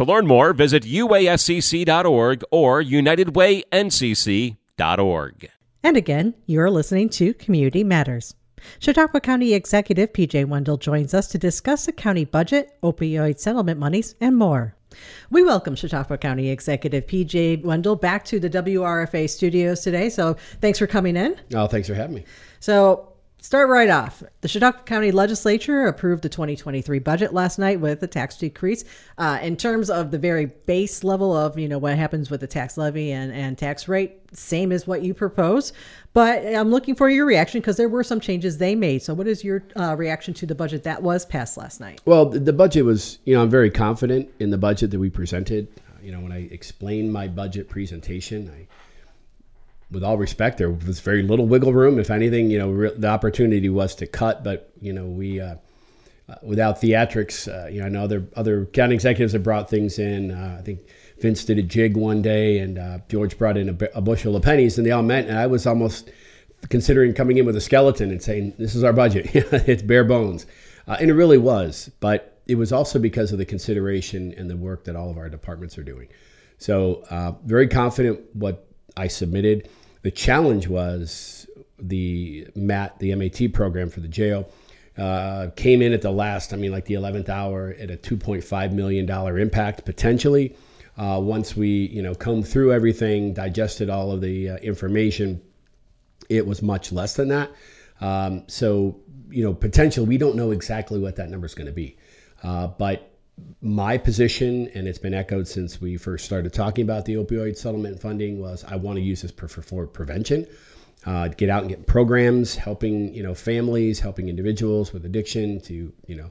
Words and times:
To 0.00 0.04
learn 0.06 0.26
more, 0.26 0.54
visit 0.54 0.84
uascc.org 0.84 2.42
or 2.50 2.82
unitedwayncc.org. 2.82 5.50
And 5.82 5.96
again, 5.98 6.34
you're 6.46 6.70
listening 6.70 7.10
to 7.10 7.34
Community 7.34 7.84
Matters. 7.84 8.34
Chautauqua 8.78 9.20
County 9.20 9.52
Executive 9.52 10.10
PJ 10.14 10.46
Wendel 10.46 10.78
joins 10.78 11.12
us 11.12 11.28
to 11.28 11.36
discuss 11.36 11.84
the 11.84 11.92
county 11.92 12.24
budget, 12.24 12.78
opioid 12.82 13.38
settlement 13.38 13.78
monies, 13.78 14.14
and 14.22 14.38
more. 14.38 14.74
We 15.28 15.42
welcome 15.42 15.76
Chautauqua 15.76 16.16
County 16.16 16.48
Executive 16.48 17.06
PJ 17.06 17.62
Wendel 17.62 17.94
back 17.94 18.24
to 18.24 18.40
the 18.40 18.48
WRFA 18.48 19.28
studios 19.28 19.82
today. 19.82 20.08
So 20.08 20.34
thanks 20.62 20.78
for 20.78 20.86
coming 20.86 21.14
in. 21.14 21.36
Oh, 21.54 21.66
thanks 21.66 21.88
for 21.88 21.94
having 21.94 22.14
me. 22.14 22.24
So 22.58 23.09
Start 23.42 23.70
right 23.70 23.88
off. 23.88 24.22
The 24.42 24.48
Chautauqua 24.48 24.82
County 24.84 25.12
Legislature 25.12 25.86
approved 25.86 26.22
the 26.22 26.28
2023 26.28 26.98
budget 26.98 27.32
last 27.32 27.58
night 27.58 27.80
with 27.80 28.02
a 28.02 28.06
tax 28.06 28.36
decrease. 28.36 28.84
Uh, 29.16 29.38
in 29.40 29.56
terms 29.56 29.88
of 29.88 30.10
the 30.10 30.18
very 30.18 30.44
base 30.44 31.02
level 31.02 31.34
of 31.34 31.58
you 31.58 31.66
know 31.66 31.78
what 31.78 31.96
happens 31.96 32.30
with 32.30 32.40
the 32.40 32.46
tax 32.46 32.76
levy 32.76 33.12
and, 33.12 33.32
and 33.32 33.56
tax 33.56 33.88
rate, 33.88 34.18
same 34.36 34.72
as 34.72 34.86
what 34.86 35.02
you 35.02 35.14
propose. 35.14 35.72
But 36.12 36.44
I'm 36.44 36.70
looking 36.70 36.94
for 36.94 37.08
your 37.08 37.24
reaction 37.24 37.62
because 37.62 37.78
there 37.78 37.88
were 37.88 38.04
some 38.04 38.20
changes 38.20 38.58
they 38.58 38.74
made. 38.74 39.02
So, 39.02 39.14
what 39.14 39.26
is 39.26 39.42
your 39.42 39.64
uh, 39.74 39.96
reaction 39.96 40.34
to 40.34 40.46
the 40.46 40.54
budget 40.54 40.82
that 40.82 41.02
was 41.02 41.24
passed 41.24 41.56
last 41.56 41.80
night? 41.80 42.02
Well, 42.04 42.26
the 42.26 42.52
budget 42.52 42.84
was 42.84 43.20
you 43.24 43.34
know 43.34 43.42
I'm 43.42 43.50
very 43.50 43.70
confident 43.70 44.28
in 44.38 44.50
the 44.50 44.58
budget 44.58 44.90
that 44.90 44.98
we 44.98 45.08
presented. 45.08 45.66
You 46.02 46.12
know 46.12 46.20
when 46.20 46.32
I 46.32 46.40
explained 46.50 47.10
my 47.10 47.26
budget 47.26 47.70
presentation, 47.70 48.50
I 48.54 48.66
with 49.90 50.04
all 50.04 50.16
respect, 50.16 50.58
there 50.58 50.70
was 50.70 51.00
very 51.00 51.22
little 51.22 51.46
wiggle 51.46 51.72
room. 51.72 51.98
If 51.98 52.10
anything, 52.10 52.50
you 52.50 52.58
know, 52.58 52.70
re- 52.70 52.94
the 52.96 53.08
opportunity 53.08 53.68
was 53.68 53.94
to 53.96 54.06
cut, 54.06 54.44
but 54.44 54.70
you 54.80 54.92
know, 54.92 55.06
we 55.06 55.40
uh, 55.40 55.56
uh, 56.30 56.34
without 56.42 56.80
theatrics, 56.80 57.48
uh, 57.48 57.68
you 57.68 57.80
know, 57.80 57.86
I 57.86 57.88
know 57.88 58.02
other 58.02 58.28
other 58.36 58.66
county 58.66 58.94
executives 58.94 59.32
have 59.32 59.42
brought 59.42 59.68
things 59.68 59.98
in. 59.98 60.30
Uh, 60.30 60.56
I 60.58 60.62
think 60.62 60.80
Vince 61.18 61.44
did 61.44 61.58
a 61.58 61.62
jig 61.62 61.96
one 61.96 62.22
day, 62.22 62.58
and 62.58 62.78
uh, 62.78 62.98
George 63.08 63.36
brought 63.36 63.56
in 63.56 63.68
a, 63.68 63.88
a, 63.96 64.00
bushel 64.00 64.36
of 64.36 64.42
pennies, 64.42 64.78
and 64.78 64.86
they 64.86 64.92
all 64.92 65.02
met. 65.02 65.26
And 65.26 65.36
I 65.36 65.46
was 65.46 65.66
almost 65.66 66.10
considering 66.68 67.14
coming 67.14 67.38
in 67.38 67.46
with 67.46 67.56
a 67.56 67.60
skeleton 67.60 68.10
and 68.10 68.22
saying, 68.22 68.54
"This 68.58 68.76
is 68.76 68.84
our 68.84 68.92
budget. 68.92 69.30
it's 69.34 69.82
bare 69.82 70.04
bones," 70.04 70.46
uh, 70.86 70.98
and 71.00 71.10
it 71.10 71.14
really 71.14 71.38
was. 71.38 71.90
But 71.98 72.40
it 72.46 72.54
was 72.54 72.72
also 72.72 72.98
because 73.00 73.32
of 73.32 73.38
the 73.38 73.44
consideration 73.44 74.32
and 74.36 74.48
the 74.48 74.56
work 74.56 74.84
that 74.84 74.94
all 74.94 75.10
of 75.10 75.18
our 75.18 75.28
departments 75.28 75.78
are 75.78 75.84
doing. 75.84 76.08
So, 76.58 77.36
very 77.44 77.66
confident 77.66 78.20
what 78.34 78.68
I 78.96 79.08
submitted. 79.08 79.68
The 80.02 80.10
challenge 80.10 80.68
was 80.68 81.46
the 81.78 82.48
MAT, 82.54 82.98
the 82.98 83.14
MAT 83.14 83.52
program 83.52 83.90
for 83.90 84.00
the 84.00 84.08
jail, 84.08 84.50
uh, 84.96 85.50
came 85.56 85.82
in 85.82 85.92
at 85.92 86.02
the 86.02 86.10
last, 86.10 86.52
I 86.52 86.56
mean, 86.56 86.72
like 86.72 86.84
the 86.84 86.94
11th 86.94 87.28
hour 87.28 87.74
at 87.78 87.90
a 87.90 87.96
$2.5 87.96 88.72
million 88.72 89.08
impact 89.38 89.84
potentially. 89.84 90.56
Uh, 90.96 91.18
once 91.22 91.56
we, 91.56 91.68
you 91.68 92.02
know, 92.02 92.14
combed 92.14 92.46
through 92.46 92.72
everything, 92.72 93.32
digested 93.32 93.88
all 93.88 94.12
of 94.12 94.20
the 94.20 94.50
uh, 94.50 94.56
information, 94.56 95.40
it 96.28 96.46
was 96.46 96.62
much 96.62 96.92
less 96.92 97.14
than 97.14 97.28
that. 97.28 97.50
Um, 98.00 98.44
so, 98.48 99.00
you 99.30 99.42
know, 99.42 99.54
potential, 99.54 100.04
we 100.04 100.18
don't 100.18 100.36
know 100.36 100.50
exactly 100.50 100.98
what 100.98 101.16
that 101.16 101.30
number 101.30 101.46
is 101.46 101.54
going 101.54 101.68
to 101.68 101.72
be. 101.72 101.96
Uh, 102.42 102.66
but 102.66 103.09
my 103.60 103.98
position, 103.98 104.68
and 104.74 104.88
it's 104.88 104.98
been 104.98 105.14
echoed 105.14 105.46
since 105.46 105.80
we 105.80 105.96
first 105.96 106.24
started 106.24 106.52
talking 106.52 106.84
about 106.84 107.04
the 107.04 107.14
opioid 107.14 107.56
settlement 107.56 108.00
funding, 108.00 108.40
was 108.40 108.64
I 108.64 108.76
want 108.76 108.96
to 108.96 109.02
use 109.02 109.22
this 109.22 109.30
for 109.30 109.48
for 109.48 109.86
prevention. 109.86 110.46
Uh, 111.06 111.28
get 111.28 111.48
out 111.48 111.62
and 111.62 111.70
get 111.70 111.86
programs 111.86 112.54
helping 112.54 113.14
you 113.14 113.22
know 113.22 113.34
families, 113.34 114.00
helping 114.00 114.28
individuals 114.28 114.92
with 114.92 115.04
addiction 115.04 115.60
to 115.62 115.92
you 116.06 116.16
know. 116.16 116.30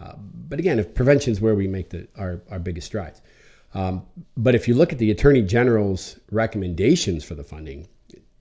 Uh, 0.00 0.14
but 0.48 0.58
again, 0.58 0.78
if 0.78 0.94
prevention 0.94 1.32
is 1.32 1.40
where 1.40 1.54
we 1.54 1.68
make 1.68 1.90
the 1.90 2.06
our, 2.16 2.42
our 2.50 2.58
biggest 2.58 2.86
strides. 2.86 3.20
Um, 3.74 4.06
but 4.36 4.54
if 4.54 4.68
you 4.68 4.74
look 4.74 4.92
at 4.92 4.98
the 4.98 5.10
Attorney 5.10 5.42
General's 5.42 6.18
recommendations 6.30 7.24
for 7.24 7.34
the 7.34 7.42
funding, 7.42 7.88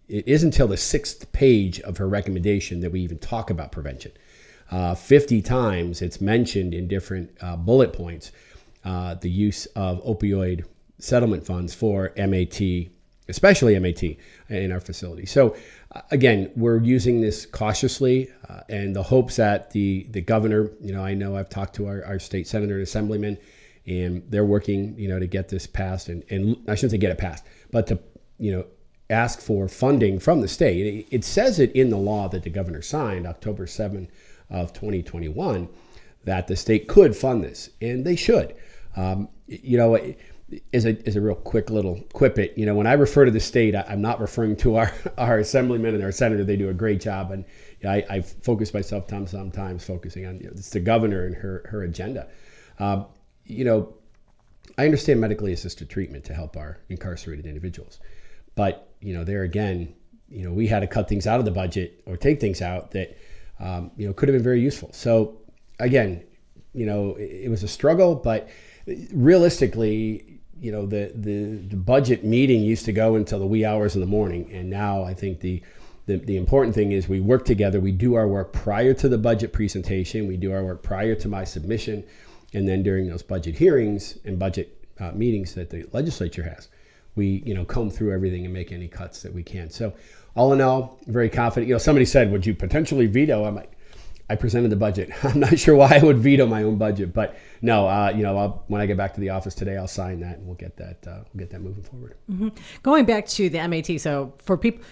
it 0.07 0.27
isn't 0.27 0.49
until 0.49 0.67
the 0.67 0.77
sixth 0.77 1.31
page 1.31 1.79
of 1.81 1.97
her 1.97 2.07
recommendation 2.07 2.81
that 2.81 2.91
we 2.91 3.01
even 3.01 3.17
talk 3.17 3.49
about 3.49 3.71
prevention 3.71 4.11
uh, 4.71 4.95
50 4.95 5.41
times 5.41 6.01
it's 6.01 6.21
mentioned 6.21 6.73
in 6.73 6.87
different 6.87 7.31
uh, 7.41 7.55
bullet 7.55 7.93
points 7.93 8.31
uh, 8.85 9.15
the 9.15 9.29
use 9.29 9.65
of 9.75 10.03
opioid 10.03 10.65
settlement 10.99 11.45
funds 11.45 11.73
for 11.73 12.11
MAT, 12.17 12.61
especially 13.29 13.77
MAT 13.79 14.03
in 14.49 14.71
our 14.71 14.79
facility. 14.79 15.25
So 15.25 15.55
uh, 15.93 16.01
again, 16.11 16.51
we're 16.55 16.81
using 16.81 17.21
this 17.21 17.45
cautiously 17.45 18.29
uh, 18.49 18.61
and 18.69 18.95
the 18.95 19.03
hopes 19.03 19.37
that 19.37 19.71
the, 19.71 20.07
the 20.11 20.21
governor, 20.21 20.71
you 20.81 20.93
know, 20.93 21.03
I 21.03 21.13
know 21.13 21.35
I've 21.35 21.49
talked 21.49 21.75
to 21.75 21.87
our, 21.87 22.03
our 22.05 22.19
state 22.19 22.47
senator 22.47 22.75
and 22.75 22.83
assemblyman 22.83 23.37
and 23.85 24.23
they're 24.29 24.45
working, 24.45 24.97
you 24.97 25.07
know, 25.09 25.19
to 25.19 25.27
get 25.27 25.49
this 25.49 25.67
passed 25.67 26.09
and, 26.09 26.23
and 26.29 26.57
I 26.67 26.75
shouldn't 26.75 26.91
say 26.91 26.97
get 26.97 27.11
it 27.11 27.17
passed, 27.17 27.45
but 27.71 27.87
to, 27.87 27.99
you 28.37 28.51
know, 28.51 28.65
ask 29.09 29.41
for 29.41 29.67
funding 29.67 30.19
from 30.19 30.41
the 30.41 30.47
state. 30.47 30.85
It, 30.85 31.15
it 31.17 31.23
says 31.23 31.59
it 31.59 31.71
in 31.73 31.89
the 31.89 31.97
law 31.97 32.27
that 32.29 32.43
the 32.43 32.49
governor 32.49 32.81
signed 32.81 33.27
October 33.27 33.67
7 33.67 34.09
of 34.53 34.71
2021 34.73 35.67
that 36.23 36.47
the 36.47 36.55
state 36.55 36.87
could 36.87 37.15
fund 37.15 37.43
this, 37.43 37.69
and 37.81 38.05
they 38.05 38.15
should. 38.15 38.55
Um, 38.95 39.27
you 39.47 39.77
know, 39.77 39.99
as 40.73 40.85
a, 40.85 40.97
as 41.07 41.15
a 41.15 41.21
real 41.21 41.35
quick 41.35 41.69
little 41.69 41.99
quip 42.13 42.37
it, 42.37 42.57
you 42.57 42.65
know, 42.65 42.75
when 42.75 42.87
I 42.87 42.93
refer 42.93 43.25
to 43.25 43.31
the 43.31 43.39
state, 43.39 43.75
I, 43.75 43.83
am 43.87 44.01
not 44.01 44.19
referring 44.21 44.55
to 44.57 44.75
our, 44.75 44.93
our 45.17 45.39
assemblyman 45.39 45.95
and 45.95 46.03
our 46.03 46.11
senator. 46.11 46.43
They 46.43 46.57
do 46.57 46.69
a 46.69 46.73
great 46.73 47.01
job. 47.01 47.31
And 47.31 47.43
you 47.81 47.89
know, 47.89 47.91
I, 47.95 48.05
I 48.09 48.21
focus 48.21 48.73
myself 48.73 49.09
sometimes 49.09 49.83
focusing 49.83 50.25
on, 50.25 50.39
you 50.39 50.45
know, 50.45 50.51
it's 50.51 50.69
the 50.69 50.79
governor 50.79 51.25
and 51.25 51.35
her, 51.35 51.67
her 51.69 51.83
agenda. 51.83 52.27
Um, 52.79 53.07
you 53.45 53.65
know, 53.65 53.93
I 54.77 54.85
understand 54.85 55.19
medically 55.19 55.53
assisted 55.53 55.89
treatment 55.89 56.23
to 56.25 56.33
help 56.33 56.55
our 56.57 56.79
incarcerated 56.89 57.45
individuals. 57.45 57.99
But, 58.55 58.89
you 59.01 59.13
know, 59.13 59.23
there 59.23 59.43
again, 59.43 59.93
you 60.29 60.43
know, 60.43 60.53
we 60.53 60.67
had 60.67 60.79
to 60.79 60.87
cut 60.87 61.09
things 61.09 61.27
out 61.27 61.39
of 61.39 61.45
the 61.45 61.51
budget 61.51 62.01
or 62.05 62.17
take 62.17 62.39
things 62.39 62.61
out 62.61 62.91
that 62.91 63.17
um, 63.63 63.91
you 63.97 64.05
know, 64.05 64.13
could 64.13 64.27
have 64.29 64.35
been 64.35 64.43
very 64.43 64.59
useful. 64.61 64.91
So 64.93 65.37
again, 65.79 66.23
you 66.73 66.85
know, 66.85 67.15
it, 67.15 67.45
it 67.45 67.49
was 67.49 67.63
a 67.63 67.67
struggle, 67.67 68.13
but 68.13 68.49
realistically, 69.13 70.39
you 70.59 70.71
know, 70.71 70.85
the, 70.85 71.11
the, 71.15 71.55
the 71.69 71.75
budget 71.75 72.23
meeting 72.23 72.61
used 72.61 72.85
to 72.85 72.91
go 72.91 73.15
until 73.15 73.39
the 73.39 73.45
wee 73.45 73.65
hours 73.65 73.95
in 73.95 74.01
the 74.01 74.07
morning, 74.07 74.51
and 74.51 74.69
now 74.69 75.03
I 75.03 75.13
think 75.13 75.39
the 75.39 75.63
the, 76.05 76.17
the 76.17 76.35
important 76.35 76.75
thing 76.75 76.91
is 76.91 77.07
we 77.07 77.21
work 77.21 77.45
together. 77.45 77.79
We 77.79 77.93
do 77.93 78.15
our 78.15 78.27
work 78.27 78.51
prior 78.51 78.93
to 78.95 79.07
the 79.07 79.17
budget 79.17 79.53
presentation. 79.53 80.27
We 80.27 80.35
do 80.35 80.51
our 80.51 80.61
work 80.61 80.83
prior 80.83 81.15
to 81.15 81.29
my 81.29 81.45
submission, 81.45 82.03
and 82.53 82.67
then 82.67 82.83
during 82.83 83.07
those 83.07 83.23
budget 83.23 83.55
hearings 83.55 84.17
and 84.25 84.37
budget 84.37 84.85
uh, 84.99 85.11
meetings 85.11 85.55
that 85.55 85.69
the 85.69 85.85
legislature 85.93 86.43
has, 86.43 86.67
we 87.15 87.41
you 87.45 87.53
know 87.53 87.63
comb 87.63 87.89
through 87.89 88.11
everything 88.13 88.43
and 88.43 88.53
make 88.53 88.73
any 88.73 88.89
cuts 88.89 89.21
that 89.21 89.33
we 89.33 89.43
can. 89.43 89.69
So 89.69 89.93
all 90.35 90.53
in 90.53 90.61
all, 90.61 90.99
very 91.07 91.29
confident. 91.29 91.67
You 91.67 91.75
know, 91.75 91.79
somebody 91.79 92.05
said, 92.05 92.31
"Would 92.31 92.45
you 92.45 92.55
potentially 92.55 93.07
veto?" 93.07 93.45
I'm 93.45 93.55
like, 93.55 93.71
I 94.29 94.35
presented 94.35 94.69
the 94.69 94.75
budget. 94.75 95.11
I'm 95.23 95.39
not 95.39 95.59
sure 95.59 95.75
why 95.75 95.99
I 96.01 96.03
would 96.03 96.17
veto 96.17 96.45
my 96.47 96.63
own 96.63 96.77
budget, 96.77 97.13
but 97.13 97.35
no, 97.61 97.87
uh, 97.87 98.11
you 98.15 98.23
know, 98.23 98.37
I'll, 98.37 98.63
when 98.67 98.81
I 98.81 98.85
get 98.85 98.97
back 98.97 99.13
to 99.15 99.21
the 99.21 99.29
office 99.29 99.53
today, 99.53 99.77
I'll 99.77 99.87
sign 99.87 100.21
that 100.21 100.37
and 100.37 100.47
we'll 100.47 100.55
get 100.55 100.77
that 100.77 101.05
uh, 101.07 101.23
we'll 101.33 101.39
get 101.39 101.51
that 101.51 101.61
moving 101.61 101.83
forward. 101.83 102.15
Mm-hmm. 102.31 102.49
Going 102.81 103.05
back 103.05 103.27
to 103.27 103.49
the 103.49 103.67
MAT, 103.67 103.99
so 103.99 104.33
for 104.39 104.57
people 104.57 104.83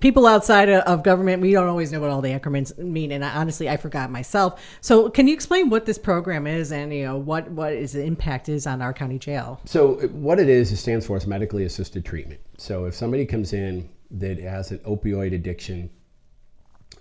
people 0.00 0.26
outside 0.26 0.68
of 0.70 1.02
government, 1.02 1.42
we 1.42 1.52
don't 1.52 1.66
always 1.66 1.90
know 1.92 2.00
what 2.00 2.10
all 2.10 2.20
the 2.20 2.30
acronyms 2.30 2.76
mean, 2.78 3.12
and 3.12 3.24
I, 3.24 3.34
honestly, 3.34 3.68
I 3.68 3.76
forgot 3.76 4.10
myself. 4.10 4.62
So, 4.80 5.10
can 5.10 5.26
you 5.26 5.34
explain 5.34 5.70
what 5.70 5.86
this 5.86 5.98
program 5.98 6.46
is, 6.46 6.72
and 6.72 6.92
you 6.94 7.04
know 7.04 7.16
what 7.16 7.50
what 7.50 7.72
is 7.72 7.92
the 7.92 8.04
impact 8.04 8.48
is 8.48 8.66
on 8.66 8.80
our 8.82 8.92
county 8.92 9.18
jail? 9.18 9.60
So, 9.64 9.94
what 10.08 10.38
it 10.38 10.48
is, 10.48 10.72
it 10.72 10.76
stands 10.76 11.06
for 11.06 11.16
is 11.16 11.26
medically 11.26 11.64
assisted 11.64 12.04
treatment. 12.04 12.40
So, 12.56 12.84
if 12.84 12.94
somebody 12.94 13.26
comes 13.26 13.52
in 13.52 13.88
that 14.10 14.38
has 14.38 14.70
an 14.70 14.78
opioid 14.80 15.34
addiction, 15.34 15.90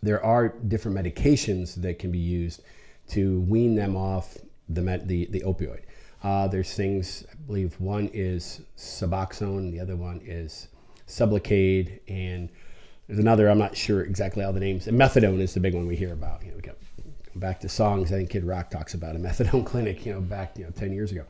there 0.04 0.24
are 0.24 0.50
different 0.68 0.98
medications 0.98 1.76
that 1.76 2.00
can 2.00 2.12
be 2.12 2.18
used 2.20 2.62
to 3.10 3.42
wean 3.42 3.76
them 3.76 3.96
off 3.96 4.38
the 4.70 4.82
med, 4.82 5.08
the, 5.08 5.26
the 5.28 5.42
opioid. 5.42 5.82
Uh, 6.24 6.48
there's 6.48 6.74
things, 6.74 7.26
I 7.32 7.36
believe 7.46 7.80
one 7.80 8.10
is 8.14 8.62
Suboxone, 8.78 9.72
the 9.72 9.80
other 9.80 9.96
one 9.96 10.22
is 10.26 10.68
Sublocade, 11.08 12.00
and 12.08 12.50
there's 13.08 13.20
another, 13.20 13.50
I'm 13.50 13.60
not 13.60 13.78
sure 13.78 14.02
exactly 14.02 14.44
all 14.44 14.52
the 14.52 14.60
names. 14.60 14.88
And 14.88 15.00
methadone 15.00 15.40
is 15.40 15.54
the 15.54 15.60
big 15.60 15.74
one 15.74 15.88
we 15.88 15.96
hear 15.96 16.14
about. 16.14 16.44
You 16.44 16.50
know, 16.50 16.56
we 16.58 16.62
go 16.62 16.74
back 17.36 17.60
to 17.62 17.70
songs. 17.70 18.12
I 18.12 18.18
think 18.18 18.30
Kid 18.30 18.44
Rock 18.44 18.70
talks 18.70 18.94
about 18.94 19.16
a 19.16 19.20
methadone 19.20 19.66
clinic, 19.66 20.06
you 20.06 20.14
know, 20.14 20.22
back 20.22 20.58
you 20.58 20.66
know 20.66 20.72
10 20.72 20.92
years 20.92 21.12
ago. 21.12 21.26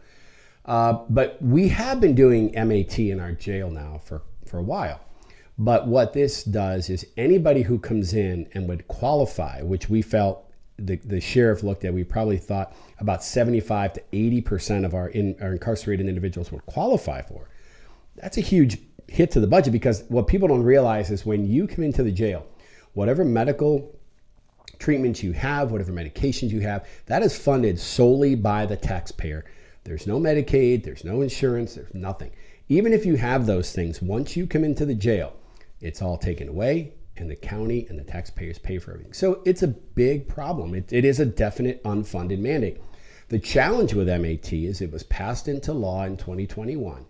Uh, 0.66 0.94
but 1.10 1.38
we 1.42 1.68
have 1.70 2.02
been 2.02 2.16
doing 2.16 2.52
MAT 2.54 3.00
in 3.00 3.20
our 3.20 3.32
jail 3.32 3.70
now 3.70 4.02
for, 4.04 4.22
for 4.46 4.58
a 4.58 4.64
while. 4.64 5.00
But 5.60 5.88
what 5.88 6.14
this 6.14 6.44
does 6.44 6.90
is 6.90 7.08
anybody 7.18 7.64
who 7.64 7.80
comes 7.80 8.14
in 8.14 8.48
and 8.54 8.68
would 8.68 8.88
qualify, 8.88 9.62
which 9.64 9.90
we 9.90 10.04
felt 10.04 10.44
the, 10.78 10.98
the 10.98 11.20
sheriff 11.20 11.64
looked 11.64 11.84
at, 11.84 11.94
we 11.94 12.04
probably 12.04 12.38
thought 12.38 12.76
about 13.00 13.24
75 13.24 13.94
to 13.94 14.04
80% 14.14 14.86
of 14.86 14.94
our, 14.94 15.10
in, 15.10 15.36
our 15.42 15.54
incarcerated 15.54 16.08
individuals 16.08 16.52
would 16.52 16.66
qualify 16.68 17.24
for. 17.24 17.50
That's 18.18 18.38
a 18.38 18.42
huge 18.42 18.78
hit 19.08 19.32
to 19.32 19.40
the 19.40 19.48
budget 19.48 19.74
because 19.74 20.04
what 20.10 20.28
people 20.28 20.48
don't 20.48 20.64
realize 20.64 21.10
is 21.10 21.26
when 21.26 21.48
you 21.48 21.66
come 21.66 21.84
into 21.84 22.04
the 22.04 22.12
jail, 22.12 22.46
whatever 22.94 23.26
medical 23.26 23.98
treatments 24.78 25.24
you 25.24 25.32
have, 25.32 25.72
whatever 25.72 25.92
medications 25.92 26.52
you 26.52 26.60
have, 26.60 26.88
that 27.08 27.24
is 27.24 27.38
funded 27.38 27.80
solely 27.80 28.36
by 28.36 28.68
the 28.68 28.76
taxpayer. 28.78 29.46
There's 29.84 30.06
no 30.06 30.20
Medicaid, 30.20 30.84
there's 30.84 31.04
no 31.04 31.22
insurance, 31.22 31.74
there's 31.74 31.94
nothing. 31.96 32.32
Even 32.70 32.94
if 32.94 33.06
you 33.06 33.16
have 33.16 33.46
those 33.46 33.72
things, 33.72 34.02
once 34.02 34.36
you 34.36 34.46
come 34.46 34.64
into 34.64 34.86
the 34.86 34.94
jail, 34.94 35.34
it's 35.82 36.02
all 36.02 36.18
taken 36.18 36.50
away 36.50 36.94
and 37.18 37.30
the 37.30 37.36
county 37.36 37.88
and 37.90 37.98
the 37.98 38.04
taxpayers 38.04 38.60
pay 38.60 38.78
for 38.78 38.92
everything. 38.92 39.14
So 39.14 39.42
it's 39.46 39.64
a 39.64 39.68
big 39.68 40.28
problem. 40.28 40.76
It, 40.76 40.94
it 40.94 41.06
is 41.06 41.20
a 41.20 41.26
definite 41.26 41.84
unfunded 41.84 42.40
mandate. 42.40 42.82
The 43.30 43.40
challenge 43.40 43.94
with 43.94 44.08
MAT 44.08 44.54
is 44.54 44.82
it 44.82 44.92
was 44.92 45.04
passed 45.04 45.48
into 45.48 45.74
law 45.74 46.04
in 46.06 46.18
2021 46.18 47.06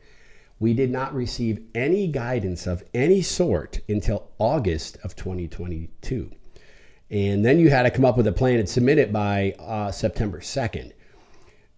we 0.60 0.74
did 0.74 0.90
not 0.90 1.14
receive 1.14 1.64
any 1.76 2.08
guidance 2.08 2.66
of 2.66 2.84
any 2.94 3.22
sort 3.22 3.80
until 3.88 4.30
August 4.40 4.98
of 5.04 5.16
2022. 5.16 6.32
And 7.10 7.46
then 7.46 7.60
you 7.60 7.70
had 7.70 7.84
to 7.84 7.92
come 7.92 8.06
up 8.06 8.18
with 8.18 8.28
a 8.28 8.32
plan 8.32 8.60
and 8.60 8.68
submit 8.68 8.98
it 8.98 9.14
by 9.14 9.54
uh, 9.60 9.92
September 9.92 10.40
2nd. 10.40 10.92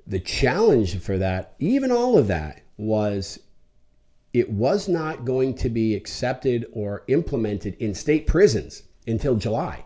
The 0.08 0.20
challenge 0.20 1.00
for 1.00 1.18
that, 1.18 1.54
even 1.60 1.92
all 1.92 2.18
of 2.18 2.28
that, 2.28 2.62
was 2.78 3.40
it 4.34 4.50
was 4.50 4.88
not 4.88 5.26
going 5.26 5.56
to 5.56 5.70
be 5.70 5.96
accepted 5.96 6.66
or 6.72 7.04
implemented 7.08 7.76
in 7.76 7.96
state 7.96 8.28
prisons 8.28 8.84
until 9.08 9.36
July. 9.36 9.84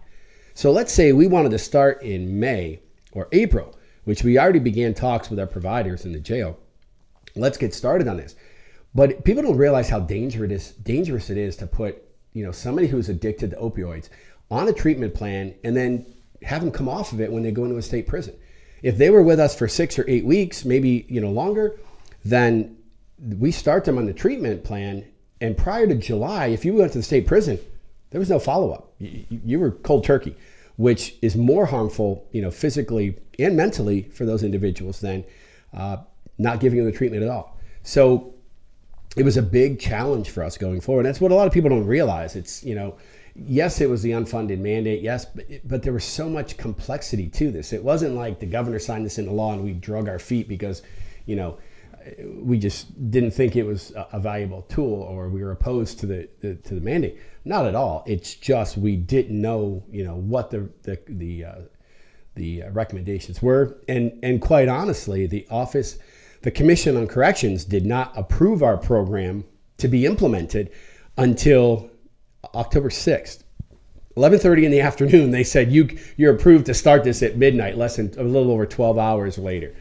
So 0.54 0.72
let's 0.72 0.94
say 0.94 1.12
we 1.14 1.28
wanted 1.28 1.52
to 1.52 1.60
start 1.60 2.02
in 2.04 2.40
May 2.40 2.82
or 3.14 3.28
April, 3.32 3.78
which 4.04 4.24
we 4.24 4.38
already 4.38 4.60
began 4.60 4.94
talks 4.94 5.30
with 5.30 5.40
our 5.40 5.48
providers 5.48 6.06
in 6.06 6.12
the 6.12 6.20
jail. 6.20 6.60
Let's 7.36 7.58
get 7.58 7.74
started 7.74 8.08
on 8.08 8.18
this. 8.18 8.36
But 8.94 9.24
people 9.24 9.42
don't 9.42 9.58
realize 9.58 9.90
how 9.90 10.02
dangerous 10.02 10.72
dangerous 10.72 11.30
it 11.30 11.38
is 11.38 11.56
to 11.58 11.68
put 11.68 12.04
you 12.34 12.46
know 12.46 12.52
somebody 12.52 12.88
who's 12.88 13.10
addicted 13.10 13.52
to 13.52 13.56
opioids 13.58 14.10
on 14.52 14.68
a 14.68 14.74
treatment 14.74 15.16
plan 15.16 15.56
and 15.64 15.76
then 15.76 16.06
have 16.44 16.62
them 16.62 16.72
come 16.72 16.90
off 16.90 17.12
of 17.12 17.22
it 17.22 17.32
when 17.32 17.42
they 17.42 17.52
go 17.52 17.64
into 17.64 17.78
a 17.78 17.82
state 17.82 18.08
prison. 18.08 18.36
If 18.84 18.98
they 18.98 19.10
were 19.10 19.24
with 19.24 19.40
us 19.40 19.56
for 19.56 19.68
six 19.68 19.98
or 19.98 20.06
eight 20.08 20.26
weeks, 20.26 20.66
maybe 20.66 21.06
you 21.08 21.22
know 21.22 21.32
longer, 21.32 21.80
then 22.24 22.78
we 23.40 23.52
start 23.52 23.86
them 23.86 23.98
on 23.98 24.06
the 24.06 24.14
treatment 24.14 24.64
plan. 24.64 25.06
And 25.42 25.58
prior 25.58 25.88
to 25.88 25.96
July, 25.96 26.48
if 26.48 26.66
you 26.66 26.74
went 26.74 26.92
to 26.94 27.00
the 27.00 27.04
state 27.04 27.28
prison, 27.28 27.60
there 28.12 28.20
was 28.20 28.30
no 28.30 28.40
follow 28.40 28.72
up. 28.72 28.94
You, 29.00 29.26
you 29.30 29.60
were 29.60 29.72
cold 29.72 30.04
turkey, 30.04 30.36
which 30.78 31.16
is 31.22 31.36
more 31.36 31.66
harmful, 31.66 32.28
you 32.32 32.42
know, 32.42 32.52
physically 32.52 33.18
and 33.40 33.56
mentally 33.58 34.04
for 34.04 34.26
those 34.26 34.44
individuals 34.44 35.00
than 35.00 35.24
uh, 35.74 35.98
not 36.38 36.60
giving 36.60 36.78
them 36.78 36.86
the 36.86 36.98
treatment 36.98 37.24
at 37.24 37.30
all. 37.30 37.60
So 37.84 38.34
it 39.16 39.24
was 39.24 39.38
a 39.38 39.42
big 39.42 39.80
challenge 39.80 40.30
for 40.30 40.44
us 40.44 40.58
going 40.58 40.82
forward. 40.82 41.06
That's 41.06 41.22
what 41.22 41.32
a 41.32 41.36
lot 41.36 41.48
of 41.48 41.54
people 41.54 41.70
don't 41.70 41.86
realize. 41.86 42.36
It's, 42.36 42.64
you 42.64 42.76
know, 42.76 42.96
yes, 43.36 43.82
it 43.82 43.90
was 43.90 44.02
the 44.02 44.12
unfunded 44.12 44.60
mandate, 44.60 45.02
yes, 45.02 45.26
but, 45.26 45.46
but 45.66 45.84
there 45.84 45.94
was 45.94 46.04
so 46.04 46.30
much 46.30 46.58
complexity 46.58 47.28
to 47.30 47.52
this. 47.52 47.74
It 47.74 47.84
wasn't 47.84 48.16
like 48.16 48.40
the 48.40 48.46
governor 48.46 48.80
signed 48.80 49.06
this 49.06 49.18
into 49.18 49.32
law 49.32 49.54
and 49.54 49.64
we 49.64 49.74
drug 49.74 50.08
our 50.08 50.20
feet 50.20 50.48
because, 50.48 50.82
you 51.26 51.36
know, 51.36 51.58
we 52.36 52.58
just 52.58 53.12
didn't 53.12 53.32
think 53.32 53.56
it 53.56 53.64
was 53.64 53.94
a, 54.12 54.20
valuable 54.20 54.64
tool 54.64 55.02
or 55.04 55.30
we 55.30 55.44
were 55.44 55.52
opposed 55.52 56.00
to 56.00 56.06
the, 56.06 56.30
the, 56.42 56.56
to 56.56 56.76
the 56.76 56.82
mandate. 56.82 57.18
Not 57.46 57.66
at 57.66 57.76
all. 57.76 58.04
It's 58.08 58.36
just 58.36 58.78
we 58.78 58.96
didn't 58.96 59.40
know, 59.40 59.84
you 59.92 60.04
know, 60.04 60.16
what 60.16 60.50
the 60.50 60.70
the 60.84 61.00
the, 61.08 61.46
uh, 61.46 61.56
the 62.36 62.64
recommendations 62.72 63.42
were, 63.42 63.78
and 63.88 64.18
and 64.24 64.42
quite 64.42 64.68
honestly, 64.68 65.28
the 65.28 65.46
office 65.50 66.00
the 66.44 66.52
Commission 66.52 66.98
on 66.98 67.08
Corrections 67.08 67.64
did 67.64 67.86
not 67.86 68.12
approve 68.18 68.64
our 68.64 68.78
program 68.78 69.46
to 69.78 69.88
be 69.88 70.06
implemented 70.06 70.72
until 71.18 71.90
October 72.54 72.90
6th. 72.90 73.44
11:30 74.16 74.66
in 74.66 74.72
the 74.72 74.82
afternoon, 74.82 75.32
they 75.32 75.44
said 75.44 75.72
you 75.72 75.90
you're 76.18 76.36
approved 76.36 76.66
to 76.68 76.74
start 76.74 77.04
this 77.04 77.24
at 77.24 77.38
midnight, 77.38 77.78
less 77.78 77.96
than 77.96 78.14
a 78.18 78.24
little 78.24 78.52
over 78.52 78.66
12 78.66 78.98
hours 78.98 79.38
later. 79.38 79.74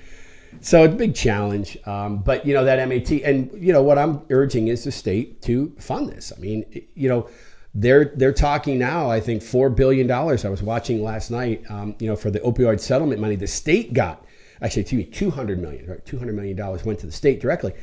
So 0.60 0.84
it's 0.84 0.94
a 0.94 0.96
big 0.96 1.14
challenge, 1.14 1.76
um, 1.86 2.18
but 2.18 2.46
you 2.46 2.54
know 2.54 2.64
that 2.64 2.86
MAT, 2.88 3.10
and 3.24 3.50
you 3.54 3.72
know 3.72 3.82
what 3.82 3.98
I'm 3.98 4.22
urging 4.30 4.68
is 4.68 4.84
the 4.84 4.92
state 4.92 5.42
to 5.42 5.74
fund 5.78 6.08
this. 6.08 6.32
I 6.36 6.40
mean, 6.40 6.64
you 6.94 7.08
know, 7.08 7.28
they're 7.74 8.12
they're 8.16 8.32
talking 8.32 8.78
now. 8.78 9.10
I 9.10 9.18
think 9.18 9.42
four 9.42 9.70
billion 9.70 10.06
dollars. 10.06 10.44
I 10.44 10.48
was 10.50 10.62
watching 10.62 11.02
last 11.02 11.30
night. 11.30 11.64
Um, 11.68 11.96
you 11.98 12.06
know, 12.06 12.16
for 12.16 12.30
the 12.30 12.40
opioid 12.40 12.80
settlement 12.80 13.20
money, 13.20 13.36
the 13.36 13.46
state 13.46 13.92
got 13.92 14.24
actually, 14.62 14.82
excuse 14.82 15.06
me, 15.06 15.10
200 15.12 15.60
million, 15.60 15.86
right? 15.86 16.06
200 16.06 16.34
million 16.34 16.56
dollars 16.56 16.84
went 16.84 16.98
to 17.00 17.06
the 17.06 17.12
state 17.12 17.40
directly. 17.40 17.74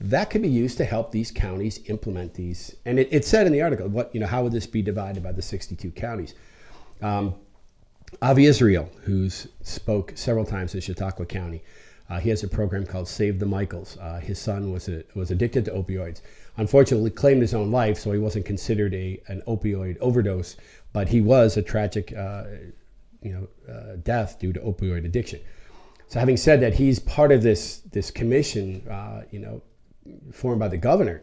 That 0.00 0.28
could 0.28 0.42
be 0.42 0.48
used 0.48 0.76
to 0.78 0.84
help 0.84 1.10
these 1.10 1.30
counties 1.30 1.80
implement 1.86 2.34
these. 2.34 2.76
And 2.84 2.98
it, 2.98 3.08
it 3.10 3.24
said 3.24 3.46
in 3.46 3.52
the 3.52 3.62
article, 3.62 3.88
what 3.88 4.12
you 4.14 4.20
know, 4.20 4.26
how 4.26 4.42
would 4.42 4.52
this 4.52 4.66
be 4.66 4.82
divided 4.82 5.22
by 5.22 5.32
the 5.32 5.42
62 5.42 5.90
counties? 5.92 6.34
Um, 7.00 7.34
Avi 8.20 8.46
Israel, 8.46 8.90
who's 9.02 9.48
spoke 9.62 10.12
several 10.14 10.44
times 10.44 10.74
in 10.74 10.80
Chautauqua 10.80 11.26
County, 11.26 11.62
uh, 12.08 12.20
he 12.20 12.30
has 12.30 12.42
a 12.44 12.48
program 12.48 12.86
called 12.86 13.08
Save 13.08 13.38
the 13.38 13.46
Michaels. 13.46 13.96
Uh, 13.98 14.20
his 14.20 14.38
son 14.38 14.72
was 14.72 14.88
a, 14.88 15.02
was 15.14 15.30
addicted 15.30 15.64
to 15.64 15.72
opioids. 15.72 16.20
Unfortunately, 16.56 17.10
claimed 17.10 17.42
his 17.42 17.54
own 17.54 17.70
life, 17.70 17.98
so 17.98 18.12
he 18.12 18.18
wasn't 18.18 18.44
considered 18.44 18.94
a 18.94 19.20
an 19.28 19.42
opioid 19.46 19.98
overdose, 19.98 20.56
but 20.92 21.08
he 21.08 21.20
was 21.20 21.56
a 21.56 21.62
tragic, 21.62 22.16
uh, 22.16 22.44
you 23.22 23.32
know, 23.32 23.72
uh, 23.72 23.96
death 24.02 24.38
due 24.38 24.52
to 24.52 24.60
opioid 24.60 25.04
addiction. 25.04 25.40
So 26.08 26.20
having 26.20 26.36
said 26.36 26.60
that, 26.60 26.74
he's 26.74 27.00
part 27.00 27.32
of 27.32 27.42
this 27.42 27.78
this 27.90 28.10
commission, 28.10 28.86
uh, 28.88 29.22
you 29.30 29.40
know, 29.40 29.60
formed 30.32 30.60
by 30.60 30.68
the 30.68 30.76
governor, 30.76 31.22